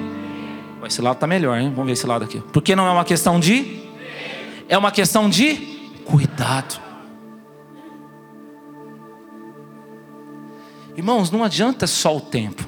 Esse 0.85 1.01
lado 1.01 1.15
está 1.15 1.27
melhor, 1.27 1.59
hein? 1.59 1.69
Vamos 1.71 1.87
ver 1.87 1.93
esse 1.93 2.07
lado 2.07 2.23
aqui. 2.23 2.41
Porque 2.53 2.75
não 2.75 2.87
é 2.87 2.91
uma 2.91 3.03
questão 3.03 3.39
de. 3.39 3.81
É 4.69 4.77
uma 4.77 4.91
questão 4.91 5.29
de 5.29 5.55
cuidado. 6.05 6.86
Irmãos, 10.97 11.29
não 11.29 11.43
adianta 11.43 11.85
só 11.85 12.17
o 12.17 12.19
tempo. 12.19 12.65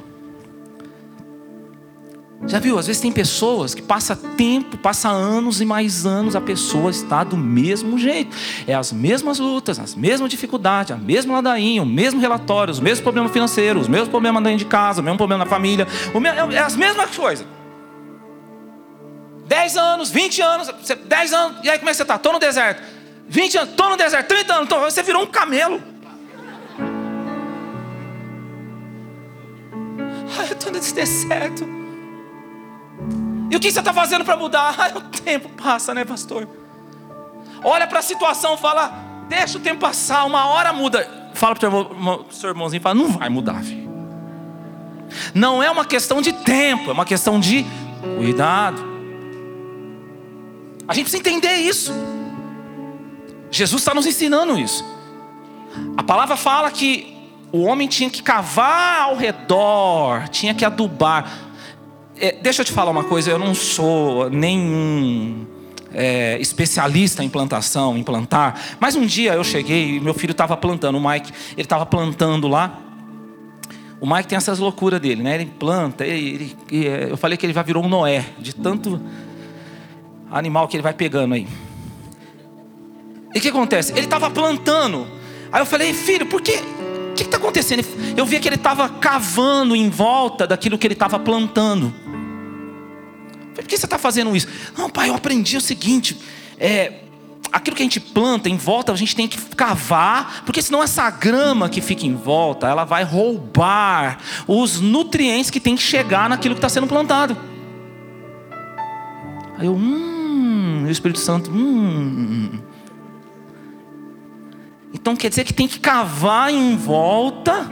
Já 2.46 2.60
viu? 2.60 2.78
Às 2.78 2.86
vezes 2.86 3.02
tem 3.02 3.12
pessoas 3.12 3.74
que 3.74 3.82
passa 3.82 4.16
tempo, 4.16 4.78
passa 4.78 5.10
anos 5.10 5.60
e 5.60 5.66
mais 5.66 6.06
anos, 6.06 6.36
a 6.36 6.42
pessoa 6.42 6.92
está 6.92 7.24
do 7.24 7.36
mesmo 7.36 7.98
jeito. 7.98 8.38
É 8.68 8.76
as 8.76 8.94
mesmas 8.94 9.40
lutas, 9.40 9.80
as 9.80 9.96
mesmas 9.96 10.30
dificuldades, 10.30 10.92
a 10.92 10.96
mesma 10.96 11.34
ladainha, 11.34 11.82
o 11.82 11.88
mesmo 11.88 12.22
relatório, 12.22 12.72
os 12.72 12.80
mesmos 12.80 13.02
problemas 13.02 13.32
financeiros, 13.32 13.84
os 13.84 13.88
mesmos 13.88 14.10
problemas 14.10 14.44
dentro 14.44 14.60
de 14.60 14.66
casa, 14.66 15.02
o 15.02 15.04
mesmo 15.04 15.18
problema 15.18 15.44
na 15.44 15.50
família, 15.50 15.88
é 16.54 16.60
as 16.60 16.76
mesmas 16.76 17.16
coisas. 17.16 17.48
10 19.48 19.76
anos, 19.76 20.12
20 20.12 20.42
anos, 20.42 20.72
10 21.04 21.34
anos, 21.34 21.58
e 21.64 21.70
aí 21.70 21.80
como 21.80 21.90
é 21.90 21.94
que 21.94 21.98
você 21.98 22.04
está? 22.04 22.16
Estou 22.16 22.34
no 22.34 22.40
deserto. 22.40 22.84
20 23.28 23.58
anos, 23.58 23.70
estou 23.72 23.90
no 23.90 23.98
deserto, 23.98 24.28
30 24.28 24.54
anos, 24.54 24.70
tô, 24.70 24.80
você 24.80 25.02
virou 25.02 25.24
um 25.24 25.28
camelo. 25.28 25.82
Eu 30.70 30.78
estou 30.78 30.94
nesse 30.94 30.94
deserto. 30.94 31.68
E 33.50 33.56
o 33.56 33.60
que 33.60 33.72
você 33.72 33.80
está 33.80 33.92
fazendo 33.92 34.24
para 34.24 34.38
mudar? 34.38 34.76
Ai, 34.78 34.94
o 34.96 35.02
tempo 35.02 35.50
passa, 35.50 35.94
né, 35.94 36.06
pastor? 36.06 36.48
Olha 37.64 37.88
para 37.88 38.00
a 38.00 38.02
situação, 38.02 38.56
fala, 38.56 38.94
deixa 39.28 39.58
o 39.58 39.62
tempo 39.62 39.80
passar, 39.80 40.26
uma 40.26 40.48
hora 40.48 40.72
muda. 40.72 41.32
Fala 41.34 41.56
para 41.56 41.70
o 41.70 42.26
seu 42.32 42.50
irmãozinho, 42.50 42.82
fala, 42.82 42.96
não 42.96 43.10
vai 43.10 43.30
mudar, 43.30 43.64
filho. 43.64 43.90
Não 45.34 45.62
é 45.62 45.70
uma 45.72 45.84
questão 45.86 46.22
de 46.22 46.32
tempo, 46.32 46.90
é 46.90 46.94
uma 46.94 47.06
questão 47.06 47.40
de 47.40 47.66
cuidado. 48.18 48.88
A 50.88 50.94
gente 50.94 51.10
precisa 51.10 51.22
entender 51.22 51.56
isso. 51.56 51.92
Jesus 53.52 53.82
está 53.82 53.94
nos 53.94 54.06
ensinando 54.06 54.58
isso. 54.58 54.86
A 55.98 56.04
palavra 56.04 56.36
fala 56.36 56.70
que 56.70 57.19
o 57.52 57.64
homem 57.64 57.88
tinha 57.88 58.10
que 58.10 58.22
cavar 58.22 59.04
ao 59.04 59.16
redor, 59.16 60.28
tinha 60.30 60.54
que 60.54 60.64
adubar. 60.64 61.32
É, 62.18 62.34
deixa 62.42 62.62
eu 62.62 62.66
te 62.66 62.72
falar 62.72 62.92
uma 62.92 63.04
coisa, 63.04 63.32
eu 63.32 63.40
não 63.40 63.56
sou 63.56 64.30
nenhum 64.30 65.46
é, 65.94 66.38
especialista 66.40 67.24
em 67.24 67.30
plantação, 67.30 67.98
em 67.98 68.04
plantar, 68.04 68.78
mas 68.80 68.96
um 68.96 69.06
dia 69.06 69.34
eu 69.34 69.44
cheguei 69.44 69.96
e 69.96 70.00
meu 70.00 70.14
filho 70.14 70.32
estava 70.32 70.56
plantando, 70.58 70.98
o 70.98 71.10
Mike, 71.10 71.32
ele 71.54 71.62
estava 71.62 71.86
plantando 71.86 72.48
lá. 72.48 72.80
O 74.02 74.08
Mike 74.08 74.30
tem 74.30 74.38
essas 74.38 74.60
loucuras 74.60 75.00
dele, 75.02 75.22
né? 75.22 75.36
Ele 75.36 75.46
planta, 75.46 76.06
ele, 76.06 76.56
ele, 76.72 76.88
é, 76.88 77.08
eu 77.10 77.18
falei 77.18 77.38
que 77.38 77.46
ele 77.46 77.52
já 77.52 77.62
virou 77.62 77.84
um 77.84 77.90
Noé, 77.90 78.26
de 78.38 78.56
tanto 78.56 79.02
animal 80.32 80.68
que 80.68 80.78
ele 80.78 80.84
vai 80.84 80.94
pegando 80.94 81.34
aí. 81.34 81.48
E 83.34 83.40
o 83.40 83.42
que 83.42 83.50
acontece? 83.50 83.92
Ele 83.92 84.02
estava 84.02 84.30
plantando. 84.30 85.06
Aí 85.52 85.62
eu 85.62 85.66
falei, 85.66 85.94
filho, 85.94 86.26
por 86.26 86.42
que? 86.42 86.60
Que 87.20 87.26
está 87.26 87.36
acontecendo? 87.36 87.84
Eu 88.16 88.26
vi 88.26 88.40
que 88.40 88.48
ele 88.48 88.56
estava 88.56 88.88
cavando 88.88 89.76
em 89.76 89.90
volta 89.90 90.48
daquilo 90.48 90.78
que 90.78 90.88
ele 90.88 90.94
estava 90.94 91.20
plantando. 91.20 91.94
Falei, 92.06 93.56
por 93.56 93.66
que 93.66 93.78
você 93.78 93.86
está 93.86 93.98
fazendo 93.98 94.34
isso? 94.34 94.48
Não, 94.78 94.90
pai, 94.90 95.10
eu 95.10 95.16
aprendi 95.16 95.58
o 95.58 95.62
seguinte: 95.62 96.18
é, 96.58 97.02
aquilo 97.52 97.76
que 97.76 97.84
a 97.84 97.86
gente 97.86 98.00
planta 98.00 98.48
em 98.48 98.56
volta, 98.56 98.94
a 98.94 98.96
gente 98.96 99.18
tem 99.18 99.28
que 99.28 99.38
cavar, 99.54 100.44
porque 100.46 100.62
senão 100.62 100.82
essa 100.82 101.10
grama 101.10 101.68
que 101.68 101.82
fica 101.82 102.06
em 102.06 102.16
volta, 102.16 102.68
ela 102.70 102.86
vai 102.86 103.04
roubar 103.04 104.20
os 104.48 104.80
nutrientes 104.80 105.52
que 105.52 105.60
tem 105.60 105.76
que 105.76 105.84
chegar 105.84 106.30
naquilo 106.30 106.56
que 106.56 106.60
está 106.60 106.70
sendo 106.70 106.88
plantado. 106.88 107.36
Aí 109.58 109.66
eu, 109.66 109.76
hum, 109.76 110.86
o 110.88 110.90
Espírito 110.90 111.20
Santo, 111.20 111.52
hum. 111.52 112.60
Então 114.94 115.16
quer 115.16 115.30
dizer 115.30 115.44
que 115.44 115.54
tem 115.54 115.68
que 115.68 115.80
cavar 115.80 116.52
em 116.52 116.76
volta 116.76 117.68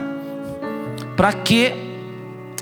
para 1.16 1.32
que 1.32 1.72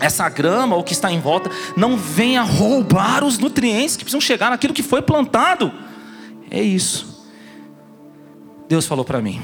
essa 0.00 0.28
grama 0.28 0.76
ou 0.76 0.84
que 0.84 0.92
está 0.92 1.10
em 1.10 1.20
volta 1.20 1.50
não 1.76 1.96
venha 1.96 2.42
roubar 2.42 3.24
os 3.24 3.38
nutrientes 3.38 3.96
que 3.96 4.04
precisam 4.04 4.20
chegar 4.20 4.50
naquilo 4.50 4.74
que 4.74 4.82
foi 4.82 5.02
plantado. 5.02 5.72
É 6.50 6.62
isso. 6.62 7.26
Deus 8.68 8.86
falou 8.86 9.04
para 9.04 9.20
mim: 9.20 9.40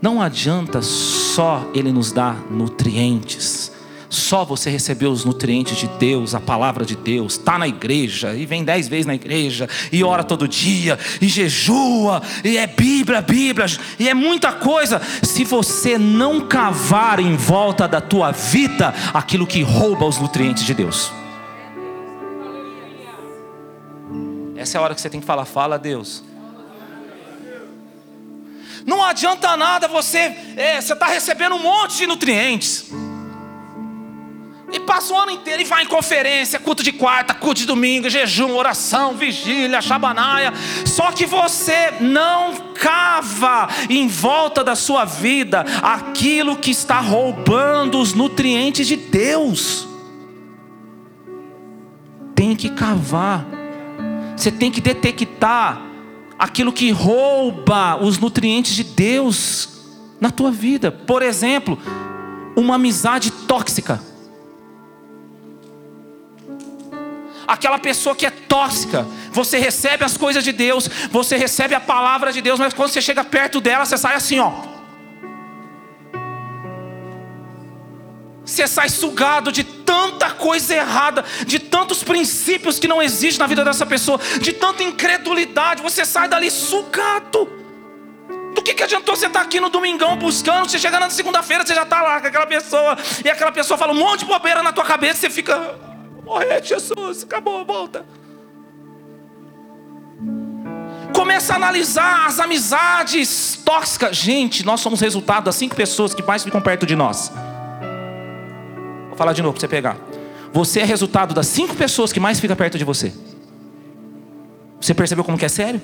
não 0.00 0.20
adianta 0.20 0.82
só 0.82 1.68
Ele 1.74 1.92
nos 1.92 2.12
dar 2.12 2.36
nutrientes, 2.50 3.71
só 4.12 4.44
você 4.44 4.68
recebeu 4.68 5.10
os 5.10 5.24
nutrientes 5.24 5.78
de 5.78 5.88
Deus, 5.88 6.34
a 6.34 6.40
palavra 6.40 6.84
de 6.84 6.94
Deus, 6.94 7.32
está 7.32 7.58
na 7.58 7.66
igreja, 7.66 8.34
e 8.34 8.44
vem 8.44 8.62
dez 8.62 8.86
vezes 8.86 9.06
na 9.06 9.14
igreja, 9.14 9.66
e 9.90 10.04
ora 10.04 10.22
todo 10.22 10.46
dia, 10.46 10.98
e 11.18 11.26
jejua, 11.28 12.20
e 12.44 12.58
é 12.58 12.66
Bíblia, 12.66 13.22
Bíblia, 13.22 13.64
e 13.98 14.10
é 14.10 14.12
muita 14.12 14.52
coisa. 14.52 15.00
Se 15.22 15.44
você 15.44 15.96
não 15.96 16.42
cavar 16.46 17.20
em 17.20 17.34
volta 17.34 17.88
da 17.88 18.02
tua 18.02 18.32
vida 18.32 18.92
aquilo 19.14 19.46
que 19.46 19.62
rouba 19.62 20.04
os 20.04 20.18
nutrientes 20.18 20.64
de 20.64 20.74
Deus. 20.74 21.10
Essa 24.54 24.76
é 24.76 24.78
a 24.78 24.82
hora 24.82 24.94
que 24.94 25.00
você 25.00 25.08
tem 25.08 25.20
que 25.20 25.26
falar, 25.26 25.46
fala 25.46 25.78
Deus. 25.78 26.22
Não 28.84 29.02
adianta 29.02 29.56
nada 29.56 29.88
você, 29.88 30.36
é, 30.54 30.78
você 30.82 30.92
está 30.92 31.06
recebendo 31.06 31.54
um 31.54 31.62
monte 31.62 31.96
de 31.96 32.06
nutrientes. 32.06 32.92
E 34.72 34.80
passa 34.80 35.12
o 35.12 35.18
ano 35.18 35.30
inteiro 35.30 35.60
e 35.60 35.66
vai 35.66 35.84
em 35.84 35.86
conferência, 35.86 36.58
culto 36.58 36.82
de 36.82 36.92
quarta, 36.92 37.34
culto 37.34 37.60
de 37.60 37.66
domingo, 37.66 38.08
jejum, 38.08 38.56
oração, 38.56 39.14
vigília, 39.14 39.82
chabanaia. 39.82 40.52
Só 40.86 41.12
que 41.12 41.26
você 41.26 41.92
não 42.00 42.54
cava 42.74 43.68
em 43.90 44.08
volta 44.08 44.64
da 44.64 44.74
sua 44.74 45.04
vida 45.04 45.64
aquilo 45.82 46.56
que 46.56 46.70
está 46.70 47.00
roubando 47.00 47.98
os 47.98 48.14
nutrientes 48.14 48.86
de 48.86 48.96
Deus. 48.96 49.86
Tem 52.34 52.56
que 52.56 52.70
cavar. 52.70 53.44
Você 54.34 54.50
tem 54.50 54.70
que 54.70 54.80
detectar 54.80 55.82
aquilo 56.38 56.72
que 56.72 56.90
rouba 56.90 58.02
os 58.02 58.18
nutrientes 58.18 58.74
de 58.74 58.84
Deus 58.84 59.68
na 60.18 60.30
tua 60.30 60.50
vida. 60.50 60.90
Por 60.90 61.20
exemplo, 61.20 61.78
uma 62.56 62.76
amizade 62.76 63.30
tóxica. 63.30 64.11
Aquela 67.52 67.78
pessoa 67.78 68.16
que 68.16 68.24
é 68.24 68.30
tóxica. 68.30 69.06
Você 69.30 69.58
recebe 69.58 70.04
as 70.04 70.16
coisas 70.16 70.42
de 70.42 70.52
Deus, 70.52 70.88
você 71.10 71.36
recebe 71.36 71.74
a 71.74 71.80
palavra 71.80 72.32
de 72.32 72.40
Deus, 72.40 72.58
mas 72.58 72.72
quando 72.72 72.90
você 72.90 73.02
chega 73.02 73.22
perto 73.22 73.60
dela, 73.60 73.84
você 73.84 73.98
sai 73.98 74.14
assim, 74.14 74.38
ó. 74.38 74.52
Você 78.44 78.66
sai 78.66 78.88
sugado 78.88 79.52
de 79.52 79.62
tanta 79.62 80.30
coisa 80.30 80.74
errada, 80.74 81.24
de 81.46 81.58
tantos 81.58 82.02
princípios 82.02 82.78
que 82.78 82.88
não 82.88 83.02
existem 83.02 83.38
na 83.38 83.46
vida 83.46 83.64
dessa 83.64 83.84
pessoa, 83.84 84.18
de 84.40 84.52
tanta 84.52 84.82
incredulidade, 84.82 85.82
você 85.82 86.04
sai 86.06 86.28
dali 86.28 86.50
sugado. 86.50 87.60
Do 88.54 88.62
que, 88.62 88.74
que 88.74 88.82
adiantou 88.82 89.14
você 89.14 89.26
estar 89.26 89.42
aqui 89.42 89.60
no 89.60 89.68
domingão 89.68 90.16
buscando? 90.16 90.68
Você 90.68 90.78
chega 90.78 90.98
na 90.98 91.10
segunda-feira, 91.10 91.66
você 91.66 91.74
já 91.74 91.82
está 91.82 92.02
lá 92.02 92.20
com 92.20 92.26
aquela 92.26 92.46
pessoa, 92.46 92.96
e 93.24 93.28
aquela 93.28 93.52
pessoa 93.52 93.76
fala 93.76 93.92
um 93.92 93.96
monte 93.96 94.20
de 94.20 94.26
bobeira 94.26 94.62
na 94.62 94.72
tua 94.72 94.84
cabeça, 94.84 95.20
você 95.20 95.30
fica 95.30 95.91
morrer, 96.32 96.62
Jesus, 96.64 97.24
acabou, 97.24 97.64
volta. 97.64 98.04
Começa 101.14 101.52
a 101.52 101.56
analisar 101.56 102.26
as 102.26 102.40
amizades 102.40 103.60
tóxicas. 103.64 104.16
Gente, 104.16 104.64
nós 104.64 104.80
somos 104.80 105.00
resultado 105.00 105.44
das 105.44 105.56
cinco 105.56 105.76
pessoas 105.76 106.14
que 106.14 106.22
mais 106.22 106.42
ficam 106.42 106.60
perto 106.60 106.86
de 106.86 106.96
nós. 106.96 107.30
Vou 109.08 109.16
falar 109.16 109.34
de 109.34 109.42
novo 109.42 109.52
para 109.52 109.60
você 109.60 109.68
pegar. 109.68 109.96
Você 110.52 110.80
é 110.80 110.84
resultado 110.84 111.34
das 111.34 111.46
cinco 111.46 111.76
pessoas 111.76 112.12
que 112.12 112.20
mais 112.20 112.40
ficam 112.40 112.56
perto 112.56 112.78
de 112.78 112.84
você. 112.84 113.12
Você 114.80 114.94
percebeu 114.94 115.22
como 115.22 115.38
que 115.38 115.44
é 115.44 115.48
sério? 115.48 115.80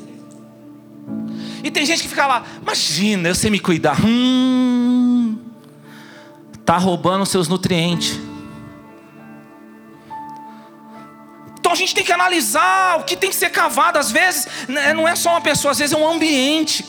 E 1.63 1.71
tem 1.71 1.85
gente 1.85 2.03
que 2.03 2.09
fica 2.09 2.27
lá, 2.27 2.45
imagina, 2.63 3.29
eu 3.29 3.35
sei 3.35 3.51
me 3.51 3.59
cuidar. 3.59 3.99
Hum, 4.05 5.39
tá 6.65 6.79
roubando 6.79 7.27
seus 7.27 7.49
nutrientes. 7.49 8.28
Então 11.69 11.75
a 11.75 11.77
gente 11.77 11.95
tem 11.95 12.03
que 12.03 12.13
analisar 12.13 12.99
o 12.99 13.05
que 13.05 13.15
tem 13.15 13.29
que 13.29 13.37
ser 13.37 13.51
cavado. 13.51 13.99
Às 13.99 14.11
vezes 14.11 14.49
né, 14.67 14.95
não 14.95 15.07
é 15.07 15.15
só 15.15 15.33
uma 15.33 15.41
pessoa, 15.43 15.73
às 15.73 15.79
vezes 15.79 15.95
é 15.95 15.99
um 15.99 16.11
ambiente. 16.11 16.83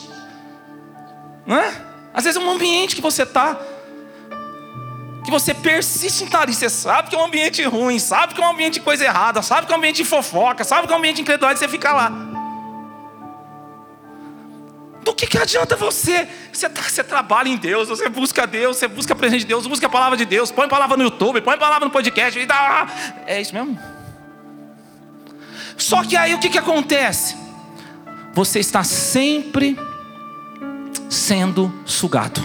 Não 1.46 1.54
é? 1.58 1.70
Às 2.14 2.24
vezes 2.24 2.40
é 2.40 2.42
um 2.42 2.50
ambiente 2.50 2.96
que 2.96 3.02
você 3.02 3.24
está. 3.24 3.60
Que 5.22 5.30
você 5.30 5.52
persiste 5.52 6.22
em 6.22 6.26
estar 6.26 6.40
ali. 6.40 6.54
Você 6.54 6.70
sabe 6.70 7.10
que 7.10 7.14
é 7.14 7.18
um 7.18 7.26
ambiente 7.26 7.62
ruim, 7.62 7.98
sabe 7.98 8.32
que 8.32 8.40
é 8.40 8.46
um 8.46 8.52
ambiente 8.52 8.74
de 8.74 8.80
coisa 8.80 9.04
errada, 9.04 9.42
sabe 9.42 9.66
que 9.66 9.72
é 9.74 9.76
um 9.76 9.78
ambiente 9.78 9.96
de 9.96 10.04
fofoca, 10.06 10.64
sabe 10.64 10.86
que 10.86 10.92
é 10.94 10.96
um 10.96 10.98
ambiente 10.98 11.16
de 11.16 11.22
incredulidade, 11.22 11.58
você 11.58 11.68
fica 11.68 11.92
lá. 11.92 12.10
Do 15.04 15.12
que, 15.12 15.26
que 15.26 15.36
adianta 15.36 15.76
você? 15.76 16.26
Você, 16.50 16.70
tá, 16.70 16.80
você 16.80 17.04
trabalha 17.04 17.50
em 17.50 17.58
Deus, 17.58 17.86
você 17.86 18.08
busca 18.08 18.46
Deus, 18.46 18.78
você 18.78 18.88
busca 18.88 19.12
a 19.12 19.16
presença 19.16 19.40
de 19.40 19.46
Deus, 19.46 19.66
busca 19.66 19.86
a 19.86 19.90
palavra 19.90 20.16
de 20.16 20.24
Deus, 20.24 20.50
põe 20.50 20.64
a 20.64 20.70
palavra 20.70 20.96
no 20.96 21.02
YouTube, 21.02 21.42
põe 21.42 21.52
a 21.52 21.58
palavra 21.58 21.84
no 21.84 21.90
podcast 21.90 22.40
e 22.40 22.46
dá. 22.46 22.86
É 23.26 23.38
isso 23.42 23.52
mesmo? 23.52 23.78
Só 25.80 26.04
que 26.04 26.14
aí 26.14 26.34
o 26.34 26.38
que, 26.38 26.50
que 26.50 26.58
acontece? 26.58 27.36
Você 28.34 28.60
está 28.60 28.84
sempre 28.84 29.78
sendo 31.08 31.72
sugado. 31.86 32.40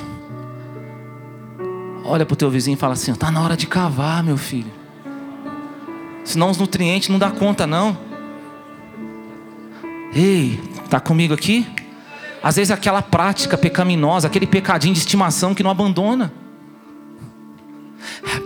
Olha 2.06 2.26
para 2.26 2.34
o 2.34 2.38
teu 2.38 2.50
vizinho 2.50 2.76
e 2.76 2.78
fala 2.78 2.93
assim: 2.93 3.12
está 3.12 3.30
na 3.30 3.41
hora 3.41 3.58
de 3.58 3.67
cavar, 3.67 4.24
meu 4.24 4.38
filho. 4.38 4.71
Senão 6.24 6.50
os 6.50 6.58
nutrientes 6.58 7.10
não 7.10 7.19
dá 7.19 7.30
conta, 7.30 7.67
não. 7.67 7.98
Ei, 10.13 10.60
está 10.84 11.00
comigo 11.00 11.34
aqui? 11.34 11.67
Às 12.41 12.56
vezes 12.56 12.71
aquela 12.71 13.02
prática 13.02 13.58
pecaminosa, 13.58 14.28
aquele 14.28 14.48
pecadinho 14.48 14.93
de 14.93 15.00
estimação 15.00 15.54
que 15.54 15.62
não 15.62 15.69
abandona. 15.69 16.32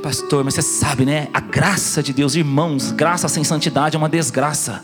Pastor, 0.01 0.43
mas 0.43 0.53
você 0.53 0.61
sabe, 0.61 1.05
né? 1.05 1.27
A 1.33 1.39
graça 1.39 2.01
de 2.01 2.13
Deus, 2.13 2.35
irmãos, 2.35 2.91
graça 2.91 3.27
sem 3.27 3.43
santidade 3.43 3.95
é 3.95 3.99
uma 3.99 4.09
desgraça. 4.09 4.83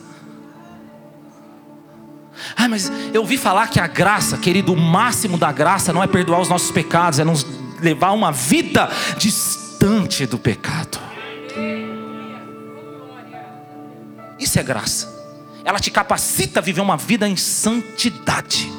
Ah, 2.56 2.68
mas 2.68 2.92
eu 3.14 3.22
ouvi 3.22 3.38
falar 3.38 3.68
que 3.68 3.80
a 3.80 3.88
graça, 3.88 4.38
querido, 4.38 4.74
o 4.74 4.78
máximo 4.78 5.38
da 5.38 5.52
graça 5.52 5.94
não 5.94 6.04
é 6.04 6.08
perdoar 6.08 6.42
os 6.42 6.50
nossos 6.50 6.72
pecados, 6.72 7.20
é 7.20 7.24
nos 7.24 7.46
levar 7.82 8.12
uma 8.12 8.32
vida 8.32 8.90
distante 9.18 10.26
do 10.26 10.38
pecado. 10.38 11.00
Isso 14.40 14.60
é 14.60 14.64
graça. 14.64 15.14
Ela 15.64 15.80
te 15.80 15.90
capacita 15.90 16.60
a 16.60 16.64
viver 16.64 16.82
uma 16.82 16.98
vida 16.98 17.28
em 17.28 17.36
santidade. 17.36 18.72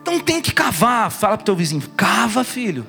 Então 0.00 0.20
tem 0.20 0.40
que 0.40 0.52
cavar. 0.52 1.10
Fala 1.10 1.36
para 1.36 1.42
o 1.42 1.44
teu 1.44 1.56
vizinho: 1.56 1.82
cava, 1.96 2.44
filho. 2.44 2.86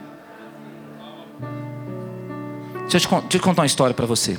Deixa 2.89 2.97
eu 2.97 3.02
te, 3.02 3.21
deixa 3.23 3.38
eu 3.38 3.41
contar 3.41 3.63
uma 3.63 3.65
história 3.65 3.93
para 3.93 4.06
você. 4.06 4.38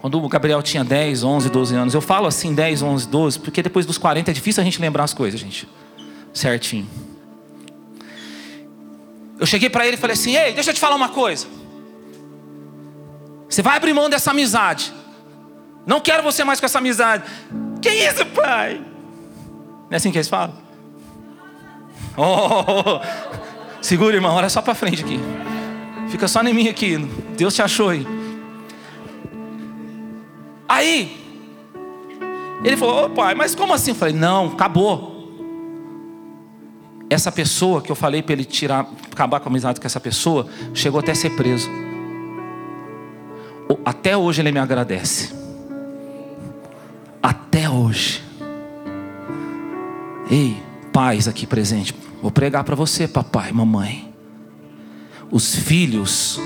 Quando 0.00 0.22
o 0.22 0.28
Gabriel 0.28 0.62
tinha 0.62 0.84
10, 0.84 1.22
11, 1.22 1.48
12 1.48 1.74
anos, 1.74 1.94
eu 1.94 2.00
falo 2.00 2.26
assim 2.26 2.54
10, 2.54 2.82
11, 2.82 3.08
12, 3.08 3.38
porque 3.38 3.62
depois 3.62 3.86
dos 3.86 3.96
40 3.96 4.30
é 4.30 4.34
difícil 4.34 4.60
a 4.60 4.64
gente 4.64 4.80
lembrar 4.80 5.04
as 5.04 5.14
coisas, 5.14 5.40
gente. 5.40 5.68
Certinho. 6.32 6.86
Eu 9.38 9.46
cheguei 9.46 9.70
para 9.70 9.86
ele 9.86 9.96
e 9.96 9.98
falei 9.98 10.14
assim: 10.14 10.36
Ei, 10.36 10.52
deixa 10.52 10.70
eu 10.70 10.74
te 10.74 10.80
falar 10.80 10.96
uma 10.96 11.08
coisa. 11.08 11.46
Você 13.48 13.62
vai 13.62 13.76
abrir 13.76 13.92
mão 13.92 14.10
dessa 14.10 14.32
amizade. 14.32 14.92
Não 15.86 16.00
quero 16.00 16.22
você 16.22 16.42
mais 16.42 16.58
com 16.58 16.66
essa 16.66 16.78
amizade. 16.78 17.24
Que 17.80 17.90
isso, 17.90 18.26
pai? 18.26 18.78
Não 18.78 19.88
é 19.92 19.96
assim 19.96 20.10
que 20.10 20.18
eles 20.18 20.28
falam? 20.28 20.54
Oh, 22.16 23.00
segura, 23.82 24.14
irmão, 24.14 24.36
olha 24.36 24.48
só 24.48 24.62
para 24.62 24.72
frente 24.72 25.02
aqui. 25.02 25.18
Fica 26.14 26.28
só 26.28 26.44
em 26.44 26.54
mim 26.54 26.68
aqui. 26.68 26.96
Deus 27.36 27.56
te 27.56 27.60
achou 27.60 27.88
aí. 27.88 28.06
Aí, 30.68 31.20
ele 32.62 32.76
falou: 32.76 33.06
oh, 33.06 33.10
pai, 33.10 33.34
mas 33.34 33.52
como 33.52 33.74
assim? 33.74 33.90
Eu 33.90 33.96
falei: 33.96 34.14
não, 34.14 34.52
acabou. 34.52 35.12
Essa 37.10 37.32
pessoa 37.32 37.82
que 37.82 37.90
eu 37.90 37.96
falei 37.96 38.22
para 38.22 38.34
ele 38.34 38.44
tirar, 38.44 38.88
acabar 39.10 39.40
com 39.40 39.48
a 39.48 39.50
amizade 39.50 39.80
com 39.80 39.86
essa 39.88 39.98
pessoa, 39.98 40.46
chegou 40.72 41.00
até 41.00 41.10
a 41.10 41.16
ser 41.16 41.30
preso. 41.30 41.68
Até 43.84 44.16
hoje 44.16 44.40
ele 44.40 44.52
me 44.52 44.60
agradece. 44.60 45.34
Até 47.20 47.68
hoje. 47.68 48.22
Ei, 50.30 50.62
pais 50.92 51.26
aqui 51.26 51.44
presentes, 51.44 51.92
vou 52.22 52.30
pregar 52.30 52.62
para 52.62 52.76
você, 52.76 53.08
papai, 53.08 53.50
mamãe. 53.50 54.03
Os 55.34 55.56
filhos, 55.56 56.38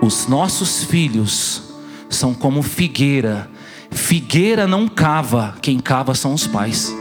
os 0.00 0.28
nossos 0.28 0.84
filhos, 0.84 1.60
são 2.08 2.32
como 2.32 2.62
figueira. 2.62 3.50
Figueira 3.90 4.64
não 4.64 4.86
cava, 4.86 5.56
quem 5.60 5.80
cava 5.80 6.14
são 6.14 6.32
os 6.32 6.46
pais. 6.46 6.94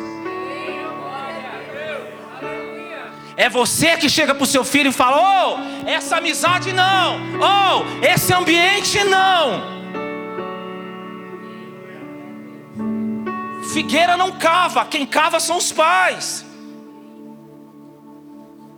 É 3.37 3.47
você 3.51 3.95
que 3.97 4.09
chega 4.09 4.33
para 4.33 4.43
o 4.43 4.47
seu 4.47 4.63
filho 4.63 4.89
e 4.89 4.91
fala: 4.91 5.59
Oh, 5.59 5.87
essa 5.87 6.17
amizade 6.17 6.73
não, 6.73 7.19
oh, 7.37 8.03
esse 8.03 8.33
ambiente 8.33 9.03
não. 9.03 9.61
Figueira 13.71 14.17
não 14.17 14.31
cava, 14.31 14.85
quem 14.85 15.05
cava 15.05 15.39
são 15.39 15.57
os 15.57 15.71
pais. 15.71 16.43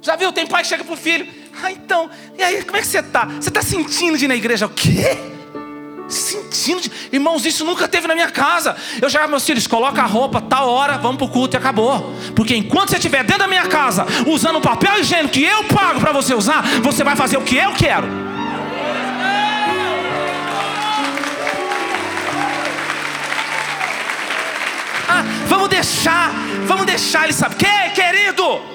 Já 0.02 0.18
viu? 0.18 0.34
Tem 0.34 0.46
pai 0.46 0.64
que 0.64 0.68
chega 0.68 0.84
pro 0.84 0.98
filho, 0.98 1.26
ah, 1.62 1.72
então, 1.72 2.10
e 2.38 2.42
aí, 2.42 2.64
como 2.64 2.78
é 2.78 2.82
que 2.82 2.88
você 2.88 3.00
está? 3.00 3.26
Você 3.26 3.50
está 3.50 3.62
sentindo 3.62 4.18
de 4.18 4.26
ir 4.26 4.28
na 4.28 4.36
igreja? 4.36 4.66
O 4.66 4.70
quê? 4.70 5.18
Sentindo 6.10 6.82
de... 6.82 6.92
Irmãos, 7.12 7.46
isso 7.46 7.64
nunca 7.64 7.88
teve 7.88 8.08
na 8.08 8.16
minha 8.16 8.30
casa. 8.30 8.76
Eu 9.02 9.10
já, 9.10 9.28
meus 9.28 9.46
filhos, 9.46 9.68
coloca 9.68 10.02
a 10.02 10.06
roupa, 10.06 10.42
tal 10.42 10.70
hora, 10.70 10.98
vamos 10.98 11.18
pro 11.18 11.28
culto 11.28 11.56
e 11.56 11.58
acabou. 11.58 12.14
Porque 12.36 12.56
enquanto 12.56 12.90
você 12.90 12.98
estiver 12.98 13.24
dentro 13.24 13.40
da 13.40 13.48
minha 13.48 13.68
casa, 13.68 14.06
usando 14.28 14.58
o 14.58 14.62
papel 14.62 15.00
higiênico 15.00 15.34
que 15.34 15.44
eu 15.44 15.64
pago 15.66 16.00
para 16.00 16.12
você 16.12 16.34
usar, 16.34 16.64
você 16.82 17.04
vai 17.04 17.16
fazer 17.16 17.38
o 17.38 17.42
que 17.42 17.56
eu 17.56 17.74
quero. 17.74 18.08
Ah, 25.08 25.24
vamos 25.48 25.70
deixar, 25.70 26.32
vamos 26.66 26.86
deixar 26.86 27.26
ele 27.26 27.34
saber. 27.34 27.56
Que, 27.56 27.90
querido? 27.92 28.73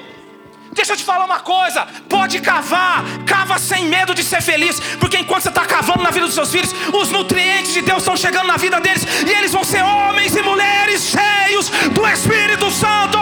Deixa 0.78 0.92
eu 0.92 0.96
te 0.96 1.02
falar 1.02 1.24
uma 1.24 1.40
coisa: 1.40 1.86
pode 2.08 2.40
cavar, 2.40 3.04
cava 3.26 3.58
sem 3.58 3.86
medo 3.86 4.14
de 4.14 4.22
ser 4.22 4.40
feliz, 4.40 4.78
porque 5.00 5.18
enquanto 5.18 5.42
você 5.42 5.48
está 5.48 5.64
cavando 5.66 6.04
na 6.04 6.10
vida 6.10 6.26
dos 6.26 6.36
seus 6.36 6.52
filhos, 6.52 6.72
os 6.94 7.10
nutrientes 7.10 7.72
de 7.72 7.82
Deus 7.82 7.98
estão 7.98 8.16
chegando 8.16 8.46
na 8.46 8.56
vida 8.56 8.80
deles, 8.80 9.04
e 9.26 9.30
eles 9.38 9.52
vão 9.52 9.64
ser 9.64 9.82
homens 9.82 10.36
e 10.36 10.42
mulheres 10.42 11.02
cheios 11.02 11.68
do 11.90 12.06
Espírito 12.06 12.70
Santo. 12.70 13.18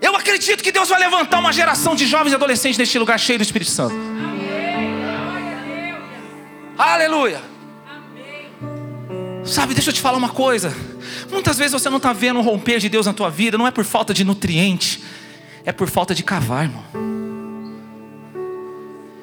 Eu 0.00 0.16
acredito 0.16 0.64
que 0.64 0.72
Deus 0.72 0.88
vai 0.88 0.98
levantar 0.98 1.40
uma 1.40 1.52
geração 1.52 1.94
de 1.94 2.06
jovens 2.06 2.32
e 2.32 2.34
adolescentes 2.34 2.78
neste 2.78 2.98
lugar 2.98 3.20
cheio 3.20 3.38
do 3.38 3.42
Espírito 3.42 3.70
Santo. 3.70 3.94
Aleluia. 6.78 7.55
Sabe, 9.46 9.74
deixa 9.74 9.90
eu 9.90 9.94
te 9.94 10.00
falar 10.00 10.18
uma 10.18 10.28
coisa. 10.28 10.74
Muitas 11.30 11.56
vezes 11.56 11.72
você 11.72 11.88
não 11.88 11.98
está 11.98 12.12
vendo 12.12 12.40
romper 12.40 12.78
de 12.78 12.88
Deus 12.88 13.06
na 13.06 13.12
tua 13.12 13.30
vida, 13.30 13.56
não 13.56 13.66
é 13.66 13.70
por 13.70 13.84
falta 13.84 14.12
de 14.12 14.24
nutriente, 14.24 15.02
é 15.64 15.70
por 15.70 15.88
falta 15.88 16.14
de 16.14 16.24
cavar, 16.24 16.64
irmão. 16.64 16.82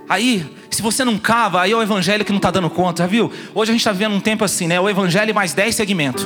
Aí, 0.08 0.50
se 0.70 0.82
você 0.82 1.04
não 1.04 1.18
cava, 1.18 1.62
aí 1.62 1.72
é 1.72 1.76
o 1.76 1.82
evangelho 1.82 2.24
que 2.24 2.32
não 2.32 2.38
está 2.38 2.52
dando 2.52 2.70
conta, 2.70 3.06
viu? 3.06 3.32
Hoje 3.54 3.72
a 3.72 3.74
gente 3.74 3.82
está 3.82 3.92
vivendo 3.92 4.14
um 4.14 4.20
tempo 4.20 4.46
assim, 4.46 4.66
né? 4.68 4.80
O 4.80 4.90
evangelho 4.90 5.36
mais 5.36 5.54
10 5.54 5.76
segmentos. 5.76 6.26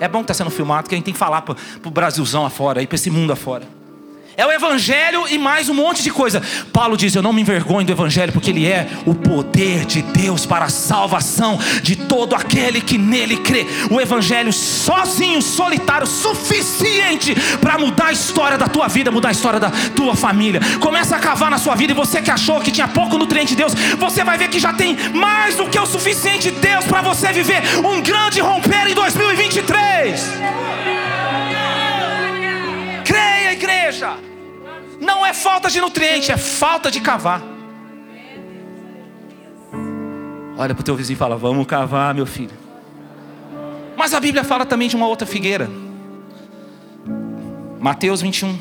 É 0.00 0.08
bom 0.08 0.20
que 0.20 0.24
está 0.24 0.34
sendo 0.34 0.50
filmado, 0.50 0.88
que 0.88 0.94
a 0.94 0.96
gente 0.96 1.04
tem 1.04 1.14
que 1.14 1.18
falar 1.18 1.42
para 1.42 1.56
o 1.84 1.90
Brasilzão 1.90 2.46
afora, 2.46 2.84
para 2.86 2.94
esse 2.94 3.10
mundo 3.10 3.32
afora. 3.32 3.77
É 4.38 4.46
o 4.46 4.52
Evangelho 4.52 5.26
e 5.28 5.36
mais 5.36 5.68
um 5.68 5.74
monte 5.74 6.00
de 6.00 6.12
coisa. 6.12 6.40
Paulo 6.72 6.96
diz: 6.96 7.12
Eu 7.12 7.22
não 7.24 7.32
me 7.32 7.42
envergonho 7.42 7.84
do 7.84 7.90
Evangelho, 7.90 8.32
porque 8.32 8.50
ele 8.50 8.64
é 8.64 8.86
o 9.04 9.12
poder 9.12 9.84
de 9.84 10.00
Deus 10.00 10.46
para 10.46 10.66
a 10.66 10.68
salvação 10.68 11.58
de 11.82 11.96
todo 11.96 12.36
aquele 12.36 12.80
que 12.80 12.96
nele 12.96 13.38
crê. 13.38 13.66
O 13.90 14.00
Evangelho 14.00 14.52
sozinho, 14.52 15.42
solitário, 15.42 16.06
suficiente 16.06 17.34
para 17.60 17.78
mudar 17.78 18.06
a 18.06 18.12
história 18.12 18.56
da 18.56 18.68
tua 18.68 18.86
vida, 18.86 19.10
mudar 19.10 19.30
a 19.30 19.32
história 19.32 19.58
da 19.58 19.72
tua 19.96 20.14
família. 20.14 20.60
Começa 20.78 21.16
a 21.16 21.18
cavar 21.18 21.50
na 21.50 21.58
sua 21.58 21.74
vida 21.74 21.92
e 21.92 21.96
você 21.96 22.22
que 22.22 22.30
achou 22.30 22.60
que 22.60 22.70
tinha 22.70 22.86
pouco 22.86 23.18
nutriente 23.18 23.56
de 23.56 23.56
Deus, 23.56 23.74
você 23.98 24.22
vai 24.22 24.38
ver 24.38 24.50
que 24.50 24.60
já 24.60 24.72
tem 24.72 24.96
mais 25.14 25.56
do 25.56 25.68
que 25.68 25.80
o 25.80 25.84
suficiente 25.84 26.52
de 26.52 26.60
Deus 26.60 26.84
para 26.84 27.02
você 27.02 27.32
viver 27.32 27.60
um 27.84 28.00
grande 28.00 28.40
romper 28.40 28.86
em 28.86 28.94
2023. 28.94 30.22
Creia, 33.04 33.52
igreja. 33.52 34.27
Não 35.08 35.24
é 35.24 35.32
falta 35.32 35.70
de 35.70 35.80
nutriente, 35.80 36.30
é 36.30 36.36
falta 36.36 36.90
de 36.90 37.00
cavar. 37.00 37.42
Olha 40.54 40.74
para 40.74 40.82
o 40.82 40.84
teu 40.84 40.94
vizinho 40.94 41.16
e 41.16 41.18
fala: 41.18 41.34
Vamos 41.34 41.66
cavar, 41.66 42.14
meu 42.14 42.26
filho. 42.26 42.52
Mas 43.96 44.12
a 44.12 44.20
Bíblia 44.20 44.44
fala 44.44 44.66
também 44.66 44.86
de 44.86 44.94
uma 44.96 45.08
outra 45.08 45.26
figueira. 45.26 45.70
Mateus 47.80 48.20
21. 48.20 48.58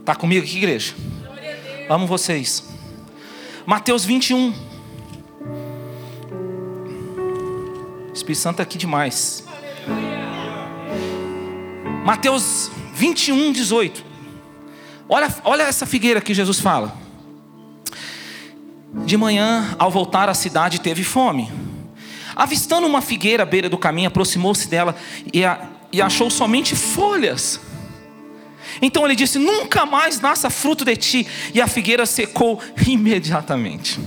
Está 0.00 0.14
comigo 0.14 0.44
aqui, 0.44 0.58
igreja? 0.58 0.94
Amo 1.88 2.06
vocês. 2.06 2.68
Mateus 3.64 4.04
21. 4.04 4.52
O 8.10 8.12
Espírito 8.12 8.40
Santo 8.40 8.54
está 8.54 8.64
aqui 8.64 8.76
demais. 8.76 9.44
Mateus 12.04 12.70
21, 12.92 13.50
18. 13.52 14.07
Olha, 15.08 15.34
olha 15.44 15.62
essa 15.62 15.86
figueira 15.86 16.20
que 16.20 16.34
Jesus 16.34 16.60
fala. 16.60 16.94
De 19.04 19.16
manhã, 19.16 19.74
ao 19.78 19.90
voltar 19.90 20.28
à 20.28 20.34
cidade, 20.34 20.80
teve 20.80 21.02
fome. 21.02 21.50
Avistando 22.36 22.86
uma 22.86 23.00
figueira 23.00 23.42
à 23.42 23.46
beira 23.46 23.68
do 23.68 23.78
caminho, 23.78 24.08
aproximou-se 24.08 24.68
dela 24.68 24.94
e, 25.32 25.44
a, 25.44 25.66
e 25.92 26.00
achou 26.02 26.30
somente 26.30 26.76
folhas. 26.76 27.60
Então 28.80 29.04
ele 29.04 29.16
disse: 29.16 29.38
Nunca 29.38 29.84
mais 29.84 30.20
nasça 30.20 30.50
fruto 30.50 30.84
de 30.84 30.96
ti. 30.96 31.26
E 31.54 31.60
a 31.60 31.66
figueira 31.66 32.06
secou 32.06 32.60
imediatamente. 32.86 33.98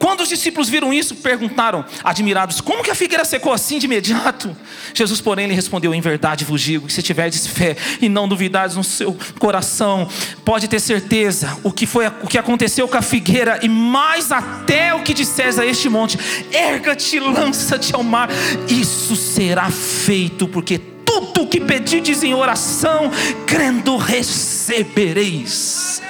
Quando 0.00 0.22
os 0.22 0.28
discípulos 0.30 0.70
viram 0.70 0.94
isso, 0.94 1.14
perguntaram, 1.16 1.84
admirados, 2.02 2.62
como 2.62 2.82
que 2.82 2.90
a 2.90 2.94
figueira 2.94 3.22
secou 3.22 3.52
assim 3.52 3.78
de 3.78 3.84
imediato? 3.84 4.56
Jesus, 4.94 5.20
porém, 5.20 5.46
lhe 5.46 5.52
respondeu: 5.52 5.92
Em 5.92 6.00
verdade 6.00 6.42
vos 6.42 6.62
digo 6.62 6.86
que 6.86 6.92
se 6.94 7.02
tiverdes 7.02 7.46
fé 7.46 7.76
e 8.00 8.08
não 8.08 8.26
duvidares 8.26 8.76
no 8.76 8.82
seu 8.82 9.14
coração, 9.38 10.08
pode 10.42 10.68
ter 10.68 10.80
certeza 10.80 11.54
o 11.62 11.70
que 11.70 11.86
foi 11.86 12.06
o 12.06 12.26
que 12.26 12.38
aconteceu 12.38 12.88
com 12.88 12.96
a 12.96 13.02
figueira 13.02 13.60
e 13.62 13.68
mais 13.68 14.32
até 14.32 14.94
o 14.94 15.02
que 15.02 15.12
disseres 15.12 15.58
a 15.58 15.66
este 15.66 15.90
monte: 15.90 16.18
erga-te, 16.50 17.20
lança-te 17.20 17.94
ao 17.94 18.02
mar. 18.02 18.30
Isso 18.70 19.14
será 19.14 19.70
feito, 19.70 20.48
porque 20.48 20.78
tudo 20.78 21.42
o 21.42 21.46
que 21.46 21.60
pedides 21.60 22.22
em 22.22 22.32
oração, 22.32 23.10
crendo 23.46 23.98
recebereis. 23.98 26.00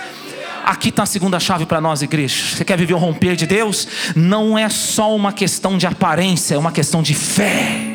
Aqui 0.65 0.91
está 0.91 1.03
a 1.03 1.07
segunda 1.07 1.41
chave 1.41 1.67
para 1.67 1.81
nós, 1.81 2.03
igreja. 2.03 2.57
Você 2.57 2.65
quer 2.65 2.79
viver 2.79 2.95
o 2.95 2.99
romper 2.99 3.37
de 3.37 3.47
Deus? 3.47 3.89
Não 4.15 4.59
é 4.59 4.69
só 4.69 5.15
uma 5.15 5.33
questão 5.33 5.77
de 5.77 5.87
aparência, 5.87 6.55
é 6.55 6.59
uma 6.59 6.73
questão 6.73 7.03
de 7.03 7.15
fé. 7.15 7.91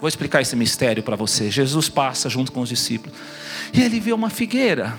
Vou 0.00 0.08
explicar 0.08 0.42
esse 0.42 0.54
mistério 0.54 1.02
para 1.02 1.16
você. 1.16 1.50
Jesus 1.50 1.88
passa 1.88 2.28
junto 2.28 2.52
com 2.52 2.60
os 2.60 2.68
discípulos 2.68 3.16
e 3.72 3.82
ele 3.82 3.98
vê 3.98 4.12
uma 4.12 4.30
figueira. 4.30 4.98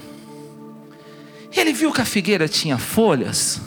Ele 1.56 1.74
viu 1.74 1.92
que 1.92 2.02
a 2.02 2.06
figueira 2.06 2.48
tinha 2.48 2.78
folhas. 2.78 3.62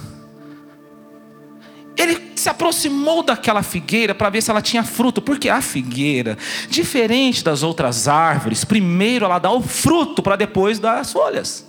Se 2.41 2.49
aproximou 2.49 3.23
daquela 3.23 3.63
figueira 3.63 4.15
para 4.15 4.31
ver 4.31 4.41
se 4.41 4.51
ela 4.51 4.63
tinha 4.63 4.83
fruto, 4.83 5.21
porque 5.21 5.51
a 5.51 5.61
figueira, 5.61 6.39
diferente 6.71 7.45
das 7.45 7.63
outras 7.63 8.09
árvores, 8.09 8.65
primeiro 8.65 9.27
ela 9.27 9.39
dá 9.39 9.51
o 9.51 9.61
fruto 9.61 10.23
para 10.23 10.37
depois 10.37 10.79
dar 10.79 11.01
as 11.01 11.13
folhas. 11.13 11.67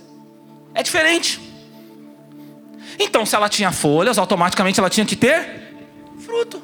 É 0.72 0.82
diferente. 0.82 1.38
Então, 2.98 3.26
se 3.26 3.36
ela 3.36 3.50
tinha 3.50 3.70
folhas, 3.70 4.16
automaticamente 4.16 4.80
ela 4.80 4.88
tinha 4.88 5.04
que 5.04 5.14
ter 5.14 5.74
fruto. 6.18 6.62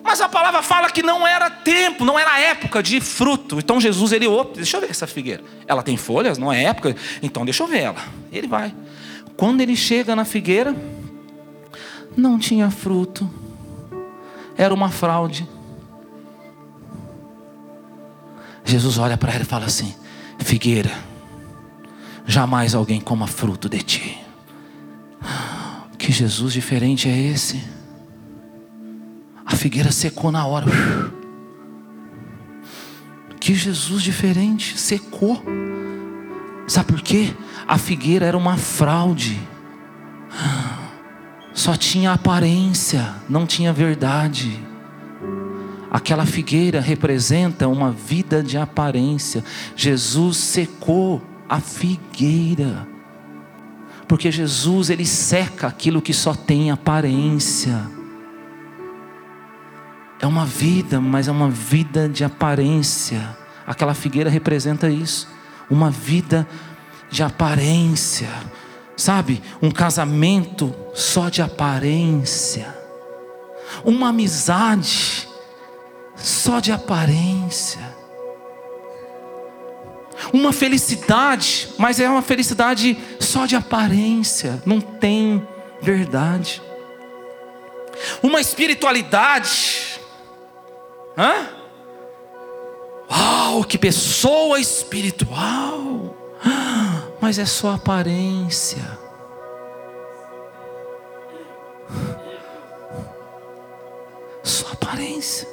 Mas 0.00 0.20
a 0.20 0.28
palavra 0.28 0.62
fala 0.62 0.88
que 0.88 1.02
não 1.02 1.26
era 1.26 1.50
tempo, 1.50 2.04
não 2.04 2.16
era 2.16 2.38
época 2.38 2.80
de 2.80 3.00
fruto. 3.00 3.58
Então 3.58 3.80
Jesus 3.80 4.12
ele, 4.12 4.26
deixa 4.54 4.76
eu 4.76 4.80
ver 4.82 4.90
essa 4.90 5.08
figueira. 5.08 5.42
Ela 5.66 5.82
tem 5.82 5.96
folhas, 5.96 6.38
não 6.38 6.52
é 6.52 6.62
época, 6.62 6.94
então 7.20 7.44
deixa 7.44 7.64
eu 7.64 7.66
ver 7.66 7.80
ela. 7.80 8.00
Ele 8.30 8.46
vai. 8.46 8.72
Quando 9.36 9.62
ele 9.62 9.74
chega 9.74 10.14
na 10.14 10.24
figueira, 10.24 10.76
não 12.18 12.36
tinha 12.36 12.68
fruto, 12.68 13.30
era 14.56 14.74
uma 14.74 14.88
fraude. 14.88 15.48
Jesus 18.64 18.98
olha 18.98 19.16
para 19.16 19.32
ela 19.32 19.42
e 19.42 19.46
fala 19.46 19.66
assim: 19.66 19.94
Figueira, 20.40 20.92
jamais 22.26 22.74
alguém 22.74 23.00
coma 23.00 23.28
fruto 23.28 23.68
de 23.68 23.78
ti. 23.82 24.18
Que 25.96 26.10
Jesus 26.10 26.52
diferente 26.52 27.08
é 27.08 27.16
esse? 27.16 27.62
A 29.46 29.54
figueira 29.54 29.92
secou 29.92 30.32
na 30.32 30.44
hora. 30.46 30.66
Que 33.40 33.54
Jesus 33.54 34.02
diferente, 34.02 34.76
secou. 34.78 35.42
Sabe 36.66 36.92
por 36.92 37.00
quê? 37.00 37.32
A 37.66 37.78
figueira 37.78 38.26
era 38.26 38.36
uma 38.36 38.56
fraude 38.56 39.40
só 41.58 41.76
tinha 41.76 42.12
aparência, 42.12 43.16
não 43.28 43.44
tinha 43.44 43.72
verdade. 43.72 44.64
Aquela 45.90 46.24
figueira 46.24 46.80
representa 46.80 47.66
uma 47.66 47.90
vida 47.90 48.44
de 48.44 48.56
aparência. 48.56 49.44
Jesus 49.74 50.36
secou 50.36 51.20
a 51.48 51.58
figueira. 51.58 52.86
Porque 54.06 54.30
Jesus 54.30 54.88
ele 54.88 55.04
seca 55.04 55.66
aquilo 55.66 56.00
que 56.00 56.14
só 56.14 56.32
tem 56.32 56.70
aparência. 56.70 57.90
É 60.20 60.26
uma 60.28 60.46
vida, 60.46 61.00
mas 61.00 61.26
é 61.26 61.32
uma 61.32 61.50
vida 61.50 62.08
de 62.08 62.22
aparência. 62.22 63.36
Aquela 63.66 63.94
figueira 63.94 64.30
representa 64.30 64.88
isso, 64.88 65.28
uma 65.68 65.90
vida 65.90 66.46
de 67.10 67.24
aparência 67.24 68.28
Sabe, 68.98 69.40
um 69.62 69.70
casamento 69.70 70.74
só 70.92 71.28
de 71.28 71.40
aparência, 71.40 72.76
uma 73.84 74.08
amizade 74.08 75.28
só 76.16 76.58
de 76.58 76.72
aparência, 76.72 77.80
uma 80.32 80.52
felicidade, 80.52 81.68
mas 81.78 82.00
é 82.00 82.10
uma 82.10 82.22
felicidade 82.22 82.98
só 83.20 83.46
de 83.46 83.54
aparência, 83.54 84.60
não 84.66 84.80
tem 84.80 85.46
verdade, 85.80 86.60
uma 88.20 88.40
espiritualidade, 88.40 90.00
hã? 91.16 91.46
Uau, 93.08 93.62
que 93.62 93.78
pessoa 93.78 94.58
espiritual! 94.58 96.16
Mas 97.20 97.38
é 97.38 97.44
só 97.44 97.74
aparência. 97.74 98.98
Só 104.42 104.72
aparência. 104.72 105.48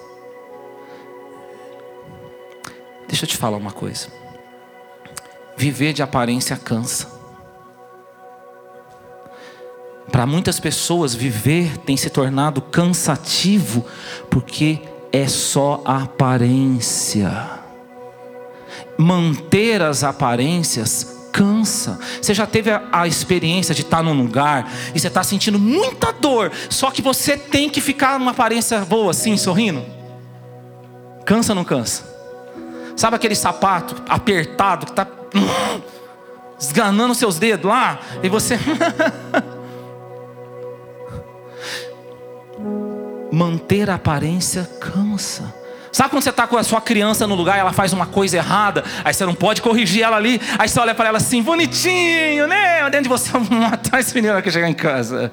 Deixa 3.08 3.26
eu 3.26 3.30
te 3.30 3.38
falar 3.38 3.58
uma 3.58 3.72
coisa. 3.72 4.08
Viver 5.58 5.94
de 5.94 6.04
aparência 6.04 6.56
cansa. 6.58 7.08
Para 10.12 10.26
muitas 10.26 10.60
pessoas, 10.60 11.14
viver 11.14 11.78
tem 11.80 11.98
se 11.98 12.10
tornado 12.10 12.62
cansativo 12.62 13.86
porque 14.30 14.82
é 15.12 15.28
só 15.28 15.82
aparência. 15.84 17.50
Manter 18.98 19.82
as 19.82 20.04
aparências 20.04 21.15
cansa. 21.36 22.00
Você 22.22 22.34
já 22.34 22.48
teve 22.48 22.72
a, 22.72 22.82
a 22.94 23.06
experiência 23.06 23.76
de 23.76 23.82
estar 23.82 24.02
num 24.02 24.14
lugar 24.14 24.72
e 24.94 25.00
você 25.00 25.08
está 25.08 25.22
sentindo 25.22 25.60
muita 25.60 26.14
dor, 26.14 26.50
só 26.70 26.90
que 26.90 27.02
você 27.02 27.36
tem 27.36 27.70
que 27.70 27.82
ficar 27.82 28.18
numa 28.18 28.32
aparência 28.32 28.80
boa 28.86 29.12
assim, 29.12 29.36
sorrindo? 29.36 29.84
Cansa 31.26 31.52
ou 31.52 31.58
não 31.58 31.66
cansa? 31.66 32.16
Sabe 32.96 33.18
aquele 33.18 33.36
sapato 33.36 34.02
apertado 34.08 34.86
que 34.86 34.94
está 34.94 35.06
esganando 36.58 37.14
seus 37.14 37.38
dedos 37.38 37.70
lá 37.70 38.00
e 38.24 38.30
você. 38.30 38.58
Manter 43.30 43.90
a 43.90 43.96
aparência 43.96 44.64
cansa. 44.80 45.54
Sabe 45.96 46.10
quando 46.10 46.24
você 46.24 46.30
está 46.30 46.46
com 46.46 46.58
a 46.58 46.64
sua 46.64 46.82
criança 46.82 47.26
no 47.26 47.36
lugar 47.36 47.56
e 47.56 47.62
ela 47.62 47.72
faz 47.72 47.94
uma 47.94 48.06
coisa 48.06 48.36
errada, 48.36 48.84
aí 49.02 49.14
você 49.14 49.26
não 49.26 49.34
pode 49.34 49.62
corrigir 49.62 50.04
ela 50.04 50.18
ali, 50.18 50.42
aí 50.60 50.68
você 50.68 50.78
olha 50.78 50.94
para 50.94 51.08
ela 51.08 51.20
assim, 51.20 51.42
bonitinho, 51.42 52.48
né? 52.48 52.84
Dentro 52.90 53.04
de 53.04 53.08
você, 53.08 53.32
vou 53.40 53.58
matar 53.58 54.02
esse 54.02 54.14
menino 54.14 54.42
que 54.42 54.52
chegar 54.52 54.68
em 54.68 54.74
casa. 54.74 55.32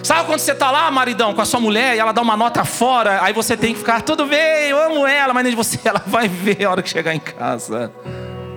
Sabe 0.00 0.26
quando 0.26 0.38
você 0.38 0.52
está 0.52 0.70
lá, 0.70 0.88
maridão, 0.92 1.34
com 1.34 1.40
a 1.40 1.44
sua 1.44 1.58
mulher 1.58 1.96
e 1.96 1.98
ela 1.98 2.12
dá 2.12 2.22
uma 2.22 2.36
nota 2.36 2.64
fora, 2.64 3.20
aí 3.20 3.32
você 3.32 3.56
tem 3.56 3.72
que 3.72 3.80
ficar, 3.80 4.00
tudo 4.00 4.26
bem, 4.26 4.68
eu 4.68 4.80
amo 4.80 5.04
ela, 5.04 5.34
mas 5.34 5.42
dentro 5.42 5.60
de 5.60 5.68
você 5.68 5.76
ela 5.88 6.00
vai 6.06 6.28
ver 6.28 6.64
a 6.64 6.70
hora 6.70 6.80
que 6.80 6.88
chegar 6.88 7.12
em 7.12 7.18
casa. 7.18 7.90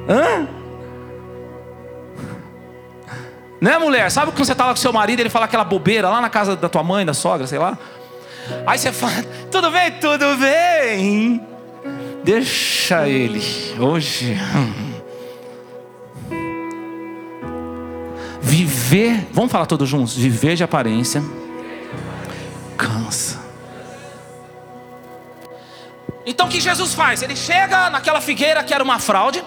Hã? 0.07 0.47
Né, 3.59 3.75
mulher? 3.79 4.11
Sabe 4.11 4.31
quando 4.31 4.45
você 4.45 4.51
está 4.51 4.67
lá 4.67 4.69
com 4.69 4.77
seu 4.77 4.93
marido 4.93 5.17
e 5.17 5.23
ele 5.23 5.31
fala 5.31 5.45
aquela 5.45 5.63
bobeira 5.63 6.07
lá 6.07 6.21
na 6.21 6.29
casa 6.29 6.55
da 6.55 6.69
tua 6.69 6.83
mãe, 6.83 7.03
da 7.03 7.15
sogra, 7.15 7.47
sei 7.47 7.57
lá? 7.57 7.75
Aí 8.65 8.77
você 8.77 8.91
fala: 8.91 9.23
tudo 9.51 9.71
bem, 9.71 9.91
tudo 9.93 10.37
bem. 10.37 11.41
Deixa 12.23 13.07
ele. 13.07 13.41
Hoje. 13.79 14.37
Viver, 18.41 19.27
vamos 19.31 19.51
falar 19.51 19.65
todos 19.65 19.87
juntos? 19.87 20.15
Viver 20.15 20.55
de 20.55 20.63
aparência 20.63 21.21
cansa. 22.77 23.39
Então 26.25 26.45
o 26.45 26.49
que 26.49 26.61
Jesus 26.61 26.93
faz? 26.93 27.21
Ele 27.21 27.35
chega 27.35 27.89
naquela 27.89 28.21
figueira 28.21 28.63
que 28.63 28.73
era 28.73 28.83
uma 28.83 28.99
fraude. 28.99 29.43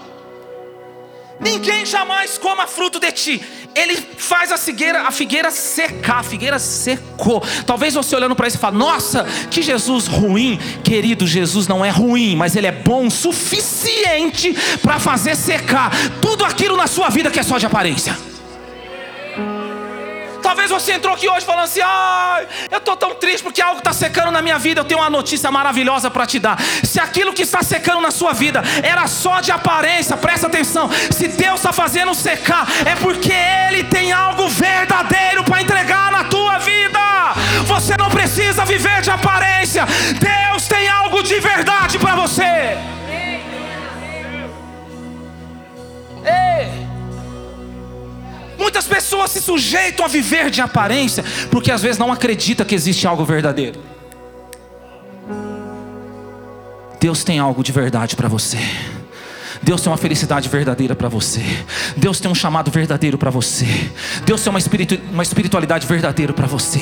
Ninguém 1.41 1.87
jamais 1.87 2.37
coma 2.39 2.67
fruto 2.67 3.01
de 3.01 3.13
ti 3.13 3.41
ele 3.75 3.97
faz 3.97 4.51
a 4.51 4.59
figueira, 4.59 5.03
a 5.03 5.11
figueira 5.11 5.51
secar, 5.51 6.19
a 6.19 6.23
figueira 6.23 6.59
secou. 6.59 7.43
Talvez 7.65 7.95
você 7.95 8.17
olhando 8.17 8.35
para 8.35 8.49
isso 8.49 8.57
e 8.57 8.61
fale: 8.61 8.77
Nossa, 8.77 9.25
que 9.51 9.63
Jesus 9.63 10.07
ruim, 10.07 10.59
querido. 10.83 11.27
Jesus 11.27 11.69
não 11.69 11.85
é 11.85 11.91
ruim, 11.91 12.37
mas 12.37 12.57
ele 12.57 12.67
é 12.67 12.73
bom 12.73 13.07
o 13.07 13.11
suficiente 13.11 14.55
para 14.83 14.99
fazer 14.99 15.37
secar 15.37 15.93
tudo 16.21 16.45
aquilo 16.45 16.77
na 16.77 16.87
sua 16.87 17.09
vida 17.09 17.31
que 17.31 17.39
é 17.39 17.43
só 17.43 17.59
de 17.59 17.67
aparência. 17.67 18.30
Talvez 20.51 20.69
você 20.69 20.95
entrou 20.95 21.15
aqui 21.15 21.29
hoje 21.29 21.47
falando 21.47 21.67
assim: 21.67 21.81
ai, 21.81 22.45
eu 22.73 22.79
estou 22.79 22.97
tão 22.97 23.15
triste 23.15 23.41
porque 23.41 23.63
algo 23.63 23.79
está 23.79 23.93
secando 23.93 24.33
na 24.33 24.43
minha 24.43 24.59
vida. 24.59 24.81
Eu 24.81 24.85
tenho 24.85 24.99
uma 24.99 25.09
notícia 25.09 25.49
maravilhosa 25.49 26.11
para 26.11 26.27
te 26.27 26.41
dar. 26.41 26.61
Se 26.83 26.99
aquilo 26.99 27.33
que 27.33 27.43
está 27.43 27.63
secando 27.63 28.01
na 28.01 28.11
sua 28.11 28.33
vida 28.33 28.61
era 28.83 29.07
só 29.07 29.41
de 29.41 29.53
aparência, 29.53 30.17
presta 30.17 30.49
atenção. 30.49 30.91
Se 31.13 31.29
Deus 31.29 31.61
está 31.61 31.73
fazendo 31.73 32.13
secar, 32.17 32.67
é 32.85 32.97
porque 32.97 33.33
Ele 33.33 33.85
tem 33.85 34.11
algo 34.11 34.49
verdadeiro 34.49 35.45
para 35.45 35.63
entregar 35.63 36.11
na 36.11 36.25
tua 36.25 36.59
vida. 36.59 36.99
Você 37.67 37.97
não 37.97 38.11
precisa 38.11 38.65
viver 38.65 39.03
de 39.03 39.11
aparência. 39.13 39.87
Deus 40.19 40.67
tem 40.67 40.89
algo 40.89 41.23
de 41.23 41.39
verdade 41.39 41.97
para 41.97 42.17
você. 42.17 42.77
Muitas 48.71 48.87
pessoas 48.87 49.33
se 49.33 49.43
sujeitam 49.43 50.05
a 50.05 50.09
viver 50.09 50.49
de 50.49 50.61
aparência 50.61 51.25
porque 51.51 51.73
às 51.73 51.83
vezes 51.83 51.99
não 51.99 52.13
acredita 52.13 52.65
que 52.65 52.73
existe 52.73 53.05
algo 53.05 53.25
verdadeiro. 53.25 53.81
Deus 57.01 57.25
tem 57.25 57.41
algo 57.41 57.65
de 57.65 57.73
verdade 57.73 58.15
para 58.15 58.29
você. 58.29 58.59
Deus 59.61 59.81
tem 59.81 59.91
uma 59.91 59.99
felicidade 59.99 60.49
verdadeira 60.49 60.95
para 60.95 61.09
você. 61.09 61.43
Deus 61.97 62.21
tem 62.21 62.31
um 62.31 62.35
chamado 62.35 62.71
verdadeiro 62.71 63.19
para 63.19 63.29
você. 63.29 63.67
Deus 64.25 64.41
tem 64.41 64.51
uma, 64.51 64.61
espiritu 64.61 64.97
uma 65.11 65.25
espiritualidade 65.25 65.85
verdadeira 65.85 66.33
para 66.33 66.47
você. 66.47 66.79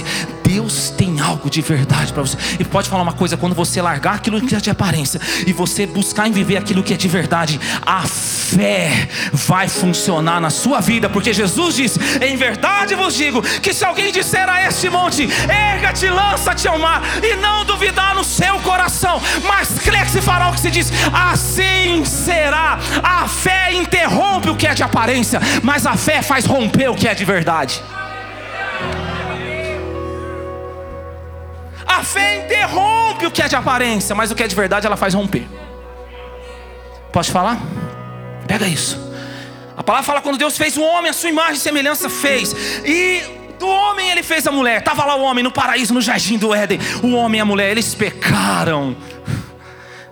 Deus 0.48 0.88
tem 0.88 1.20
algo 1.20 1.50
de 1.50 1.60
verdade 1.60 2.10
para 2.10 2.22
você. 2.22 2.38
E 2.58 2.64
pode 2.64 2.88
falar 2.88 3.02
uma 3.02 3.12
coisa: 3.12 3.36
quando 3.36 3.54
você 3.54 3.82
largar 3.82 4.14
aquilo 4.14 4.40
que 4.40 4.54
é 4.54 4.58
de 4.58 4.70
aparência 4.70 5.20
e 5.46 5.52
você 5.52 5.86
buscar 5.86 6.26
em 6.26 6.32
viver 6.32 6.56
aquilo 6.56 6.82
que 6.82 6.94
é 6.94 6.96
de 6.96 7.06
verdade, 7.06 7.60
a 7.84 8.00
fé 8.00 9.10
vai 9.30 9.68
funcionar 9.68 10.40
na 10.40 10.48
sua 10.48 10.80
vida, 10.80 11.06
porque 11.06 11.34
Jesus 11.34 11.74
disse: 11.74 12.00
Em 12.24 12.34
verdade 12.34 12.94
vos 12.94 13.14
digo 13.14 13.42
que 13.42 13.74
se 13.74 13.84
alguém 13.84 14.10
disser 14.10 14.48
a 14.48 14.66
este 14.66 14.88
monte, 14.88 15.28
erga-te, 15.50 16.08
lança-te 16.08 16.66
ao 16.66 16.78
mar, 16.78 17.02
e 17.22 17.36
não 17.36 17.66
duvidar 17.66 18.14
no 18.14 18.24
seu 18.24 18.58
coração, 18.60 19.20
mas 19.46 19.68
crê 19.80 19.98
que 19.98 20.10
se 20.10 20.22
fará 20.22 20.48
o 20.48 20.54
que 20.54 20.60
se 20.60 20.70
diz, 20.70 20.90
assim 21.12 22.06
será 22.06 22.78
a 23.02 23.28
fé 23.28 23.74
interrompe 23.74 24.48
o 24.48 24.56
que 24.56 24.66
é 24.66 24.72
de 24.72 24.82
aparência, 24.82 25.40
mas 25.62 25.84
a 25.84 25.94
fé 25.94 26.22
faz 26.22 26.46
romper 26.46 26.88
o 26.88 26.94
que 26.94 27.06
é 27.06 27.14
de 27.14 27.26
verdade. 27.26 27.82
A 31.98 32.04
fé 32.04 32.44
interrompe 32.44 33.26
o 33.26 33.30
que 33.30 33.42
é 33.42 33.48
de 33.48 33.56
aparência, 33.56 34.14
mas 34.14 34.30
o 34.30 34.34
que 34.36 34.44
é 34.44 34.46
de 34.46 34.54
verdade 34.54 34.86
ela 34.86 34.96
faz 34.96 35.14
romper. 35.14 35.48
Pode 37.12 37.28
falar? 37.32 37.58
Pega 38.46 38.68
isso. 38.68 38.96
A 39.76 39.82
palavra 39.82 40.06
fala 40.06 40.20
quando 40.20 40.38
Deus 40.38 40.56
fez 40.56 40.76
o 40.76 40.82
homem, 40.82 41.10
a 41.10 41.12
sua 41.12 41.28
imagem 41.28 41.54
e 41.54 41.58
semelhança 41.58 42.08
fez. 42.08 42.54
E 42.84 43.20
do 43.58 43.66
homem 43.66 44.10
ele 44.10 44.22
fez 44.22 44.46
a 44.46 44.52
mulher. 44.52 44.78
Estava 44.78 45.04
lá 45.04 45.16
o 45.16 45.22
homem 45.22 45.42
no 45.42 45.50
paraíso, 45.50 45.92
no 45.92 46.00
jardim 46.00 46.38
do 46.38 46.54
Éden. 46.54 46.78
O 47.02 47.14
homem 47.14 47.40
e 47.40 47.42
a 47.42 47.44
mulher, 47.44 47.72
eles 47.72 47.96
pecaram. 47.96 48.96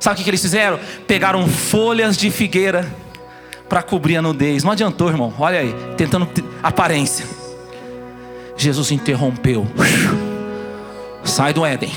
Sabe 0.01 0.21
o 0.21 0.25
que 0.25 0.29
eles 0.29 0.43
fizeram? 0.43 0.81
Pegaram 1.07 1.47
folhas 1.47 2.17
de 2.17 2.33
figueira 2.33 2.93
para 3.69 3.81
cobrir 3.81 4.17
a 4.17 4.23
nudez. 4.23 4.65
Não 4.65 4.73
adiantou, 4.73 5.09
irmão. 5.09 5.33
Olha 5.39 5.61
aí, 5.61 5.73
tentando 5.97 6.29
aparência. 6.65 7.25
Jesus 8.57 8.91
interrompeu. 8.91 9.69
Sai 11.27 11.53
do 11.53 11.67
Éden. 11.67 11.93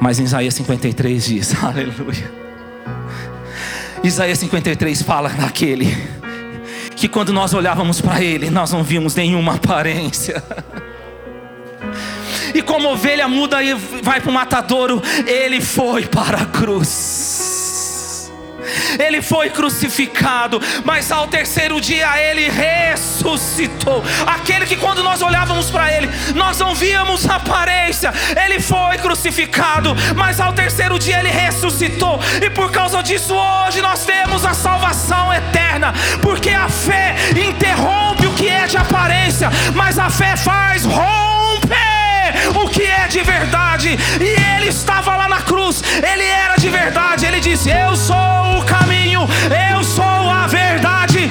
Mas 0.00 0.18
em 0.18 0.24
Isaías 0.24 0.54
53 0.54 1.24
diz: 1.24 1.54
Aleluia. 1.62 2.32
Isaías 4.02 4.38
53 4.38 5.02
fala 5.02 5.28
daquele 5.30 5.96
que 6.96 7.08
quando 7.08 7.32
nós 7.32 7.54
olhávamos 7.54 8.00
para 8.00 8.22
ele, 8.22 8.50
nós 8.50 8.72
não 8.72 8.82
vimos 8.82 9.14
nenhuma 9.14 9.54
aparência. 9.54 10.42
E 12.54 12.62
como 12.62 12.88
ovelha 12.88 13.26
muda 13.26 13.60
e 13.64 13.74
vai 13.74 14.20
para 14.20 14.30
o 14.30 14.32
matadouro, 14.32 15.02
ele 15.26 15.60
foi 15.60 16.06
para 16.06 16.42
a 16.42 16.46
cruz. 16.46 17.53
Ele 18.98 19.22
foi 19.22 19.50
crucificado, 19.50 20.60
mas 20.84 21.10
ao 21.10 21.26
terceiro 21.26 21.80
dia 21.80 22.18
ele 22.20 22.48
ressuscitou. 22.48 24.02
Aquele 24.26 24.66
que 24.66 24.76
quando 24.76 25.02
nós 25.02 25.22
olhávamos 25.22 25.70
para 25.70 25.92
ele, 25.92 26.08
nós 26.34 26.58
não 26.58 26.74
víamos 26.74 27.28
a 27.28 27.36
aparência. 27.36 28.12
Ele 28.44 28.60
foi 28.60 28.98
crucificado, 28.98 29.94
mas 30.16 30.40
ao 30.40 30.52
terceiro 30.52 30.98
dia 30.98 31.18
ele 31.18 31.30
ressuscitou. 31.30 32.20
E 32.42 32.50
por 32.50 32.70
causa 32.70 33.02
disso 33.02 33.34
hoje 33.34 33.80
nós 33.80 34.04
temos 34.04 34.44
a 34.44 34.54
salvação 34.54 35.32
eterna, 35.32 35.92
porque 36.22 36.50
a 36.50 36.68
fé 36.68 37.14
interrompe 37.30 38.26
o 38.26 38.34
que 38.34 38.48
é 38.48 38.66
de 38.66 38.76
aparência, 38.76 39.50
mas 39.74 39.98
a 39.98 40.10
fé 40.10 40.36
faz 40.36 40.84
romper 40.84 41.43
o 42.54 42.68
que 42.68 42.82
é 42.82 43.06
de 43.06 43.22
verdade. 43.22 43.98
E 44.20 44.54
ele 44.56 44.68
estava 44.68 45.16
lá 45.16 45.28
na 45.28 45.42
cruz, 45.42 45.82
ele 45.96 46.24
era 46.24 46.56
de 46.56 46.68
verdade. 46.68 47.26
Ele 47.26 47.40
disse: 47.40 47.70
Eu 47.70 47.96
sou 47.96 48.58
o 48.58 48.64
caminho, 48.64 49.28
eu 49.70 49.82
sou 49.82 50.04
a 50.30 50.46
verdade, 50.46 51.28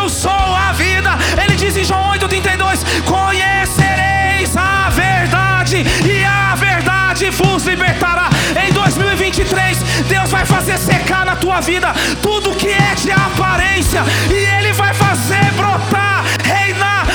eu 0.00 0.08
sou 0.08 0.30
a 0.30 0.72
vida. 0.72 1.10
Ele 1.42 1.56
diz 1.56 1.76
em 1.76 1.84
João 1.84 2.10
8,32: 2.12 2.84
Conhecereis 3.04 4.56
a 4.56 4.88
verdade, 4.90 5.84
e 6.04 6.24
a 6.24 6.54
verdade 6.54 7.30
vos 7.30 7.64
libertará. 7.64 8.30
Em 8.66 8.72
2023, 8.72 9.78
Deus 10.08 10.30
vai 10.30 10.44
fazer 10.44 10.78
secar 10.78 11.24
na 11.24 11.36
tua 11.36 11.60
vida 11.60 11.92
tudo 12.22 12.54
que 12.54 12.68
é 12.68 12.94
de 12.94 13.10
aparência, 13.10 14.02
e 14.30 14.34
Ele 14.34 14.72
vai 14.72 14.94
fazer 14.94 15.44
brotar, 15.52 16.24
reinar 16.44 17.05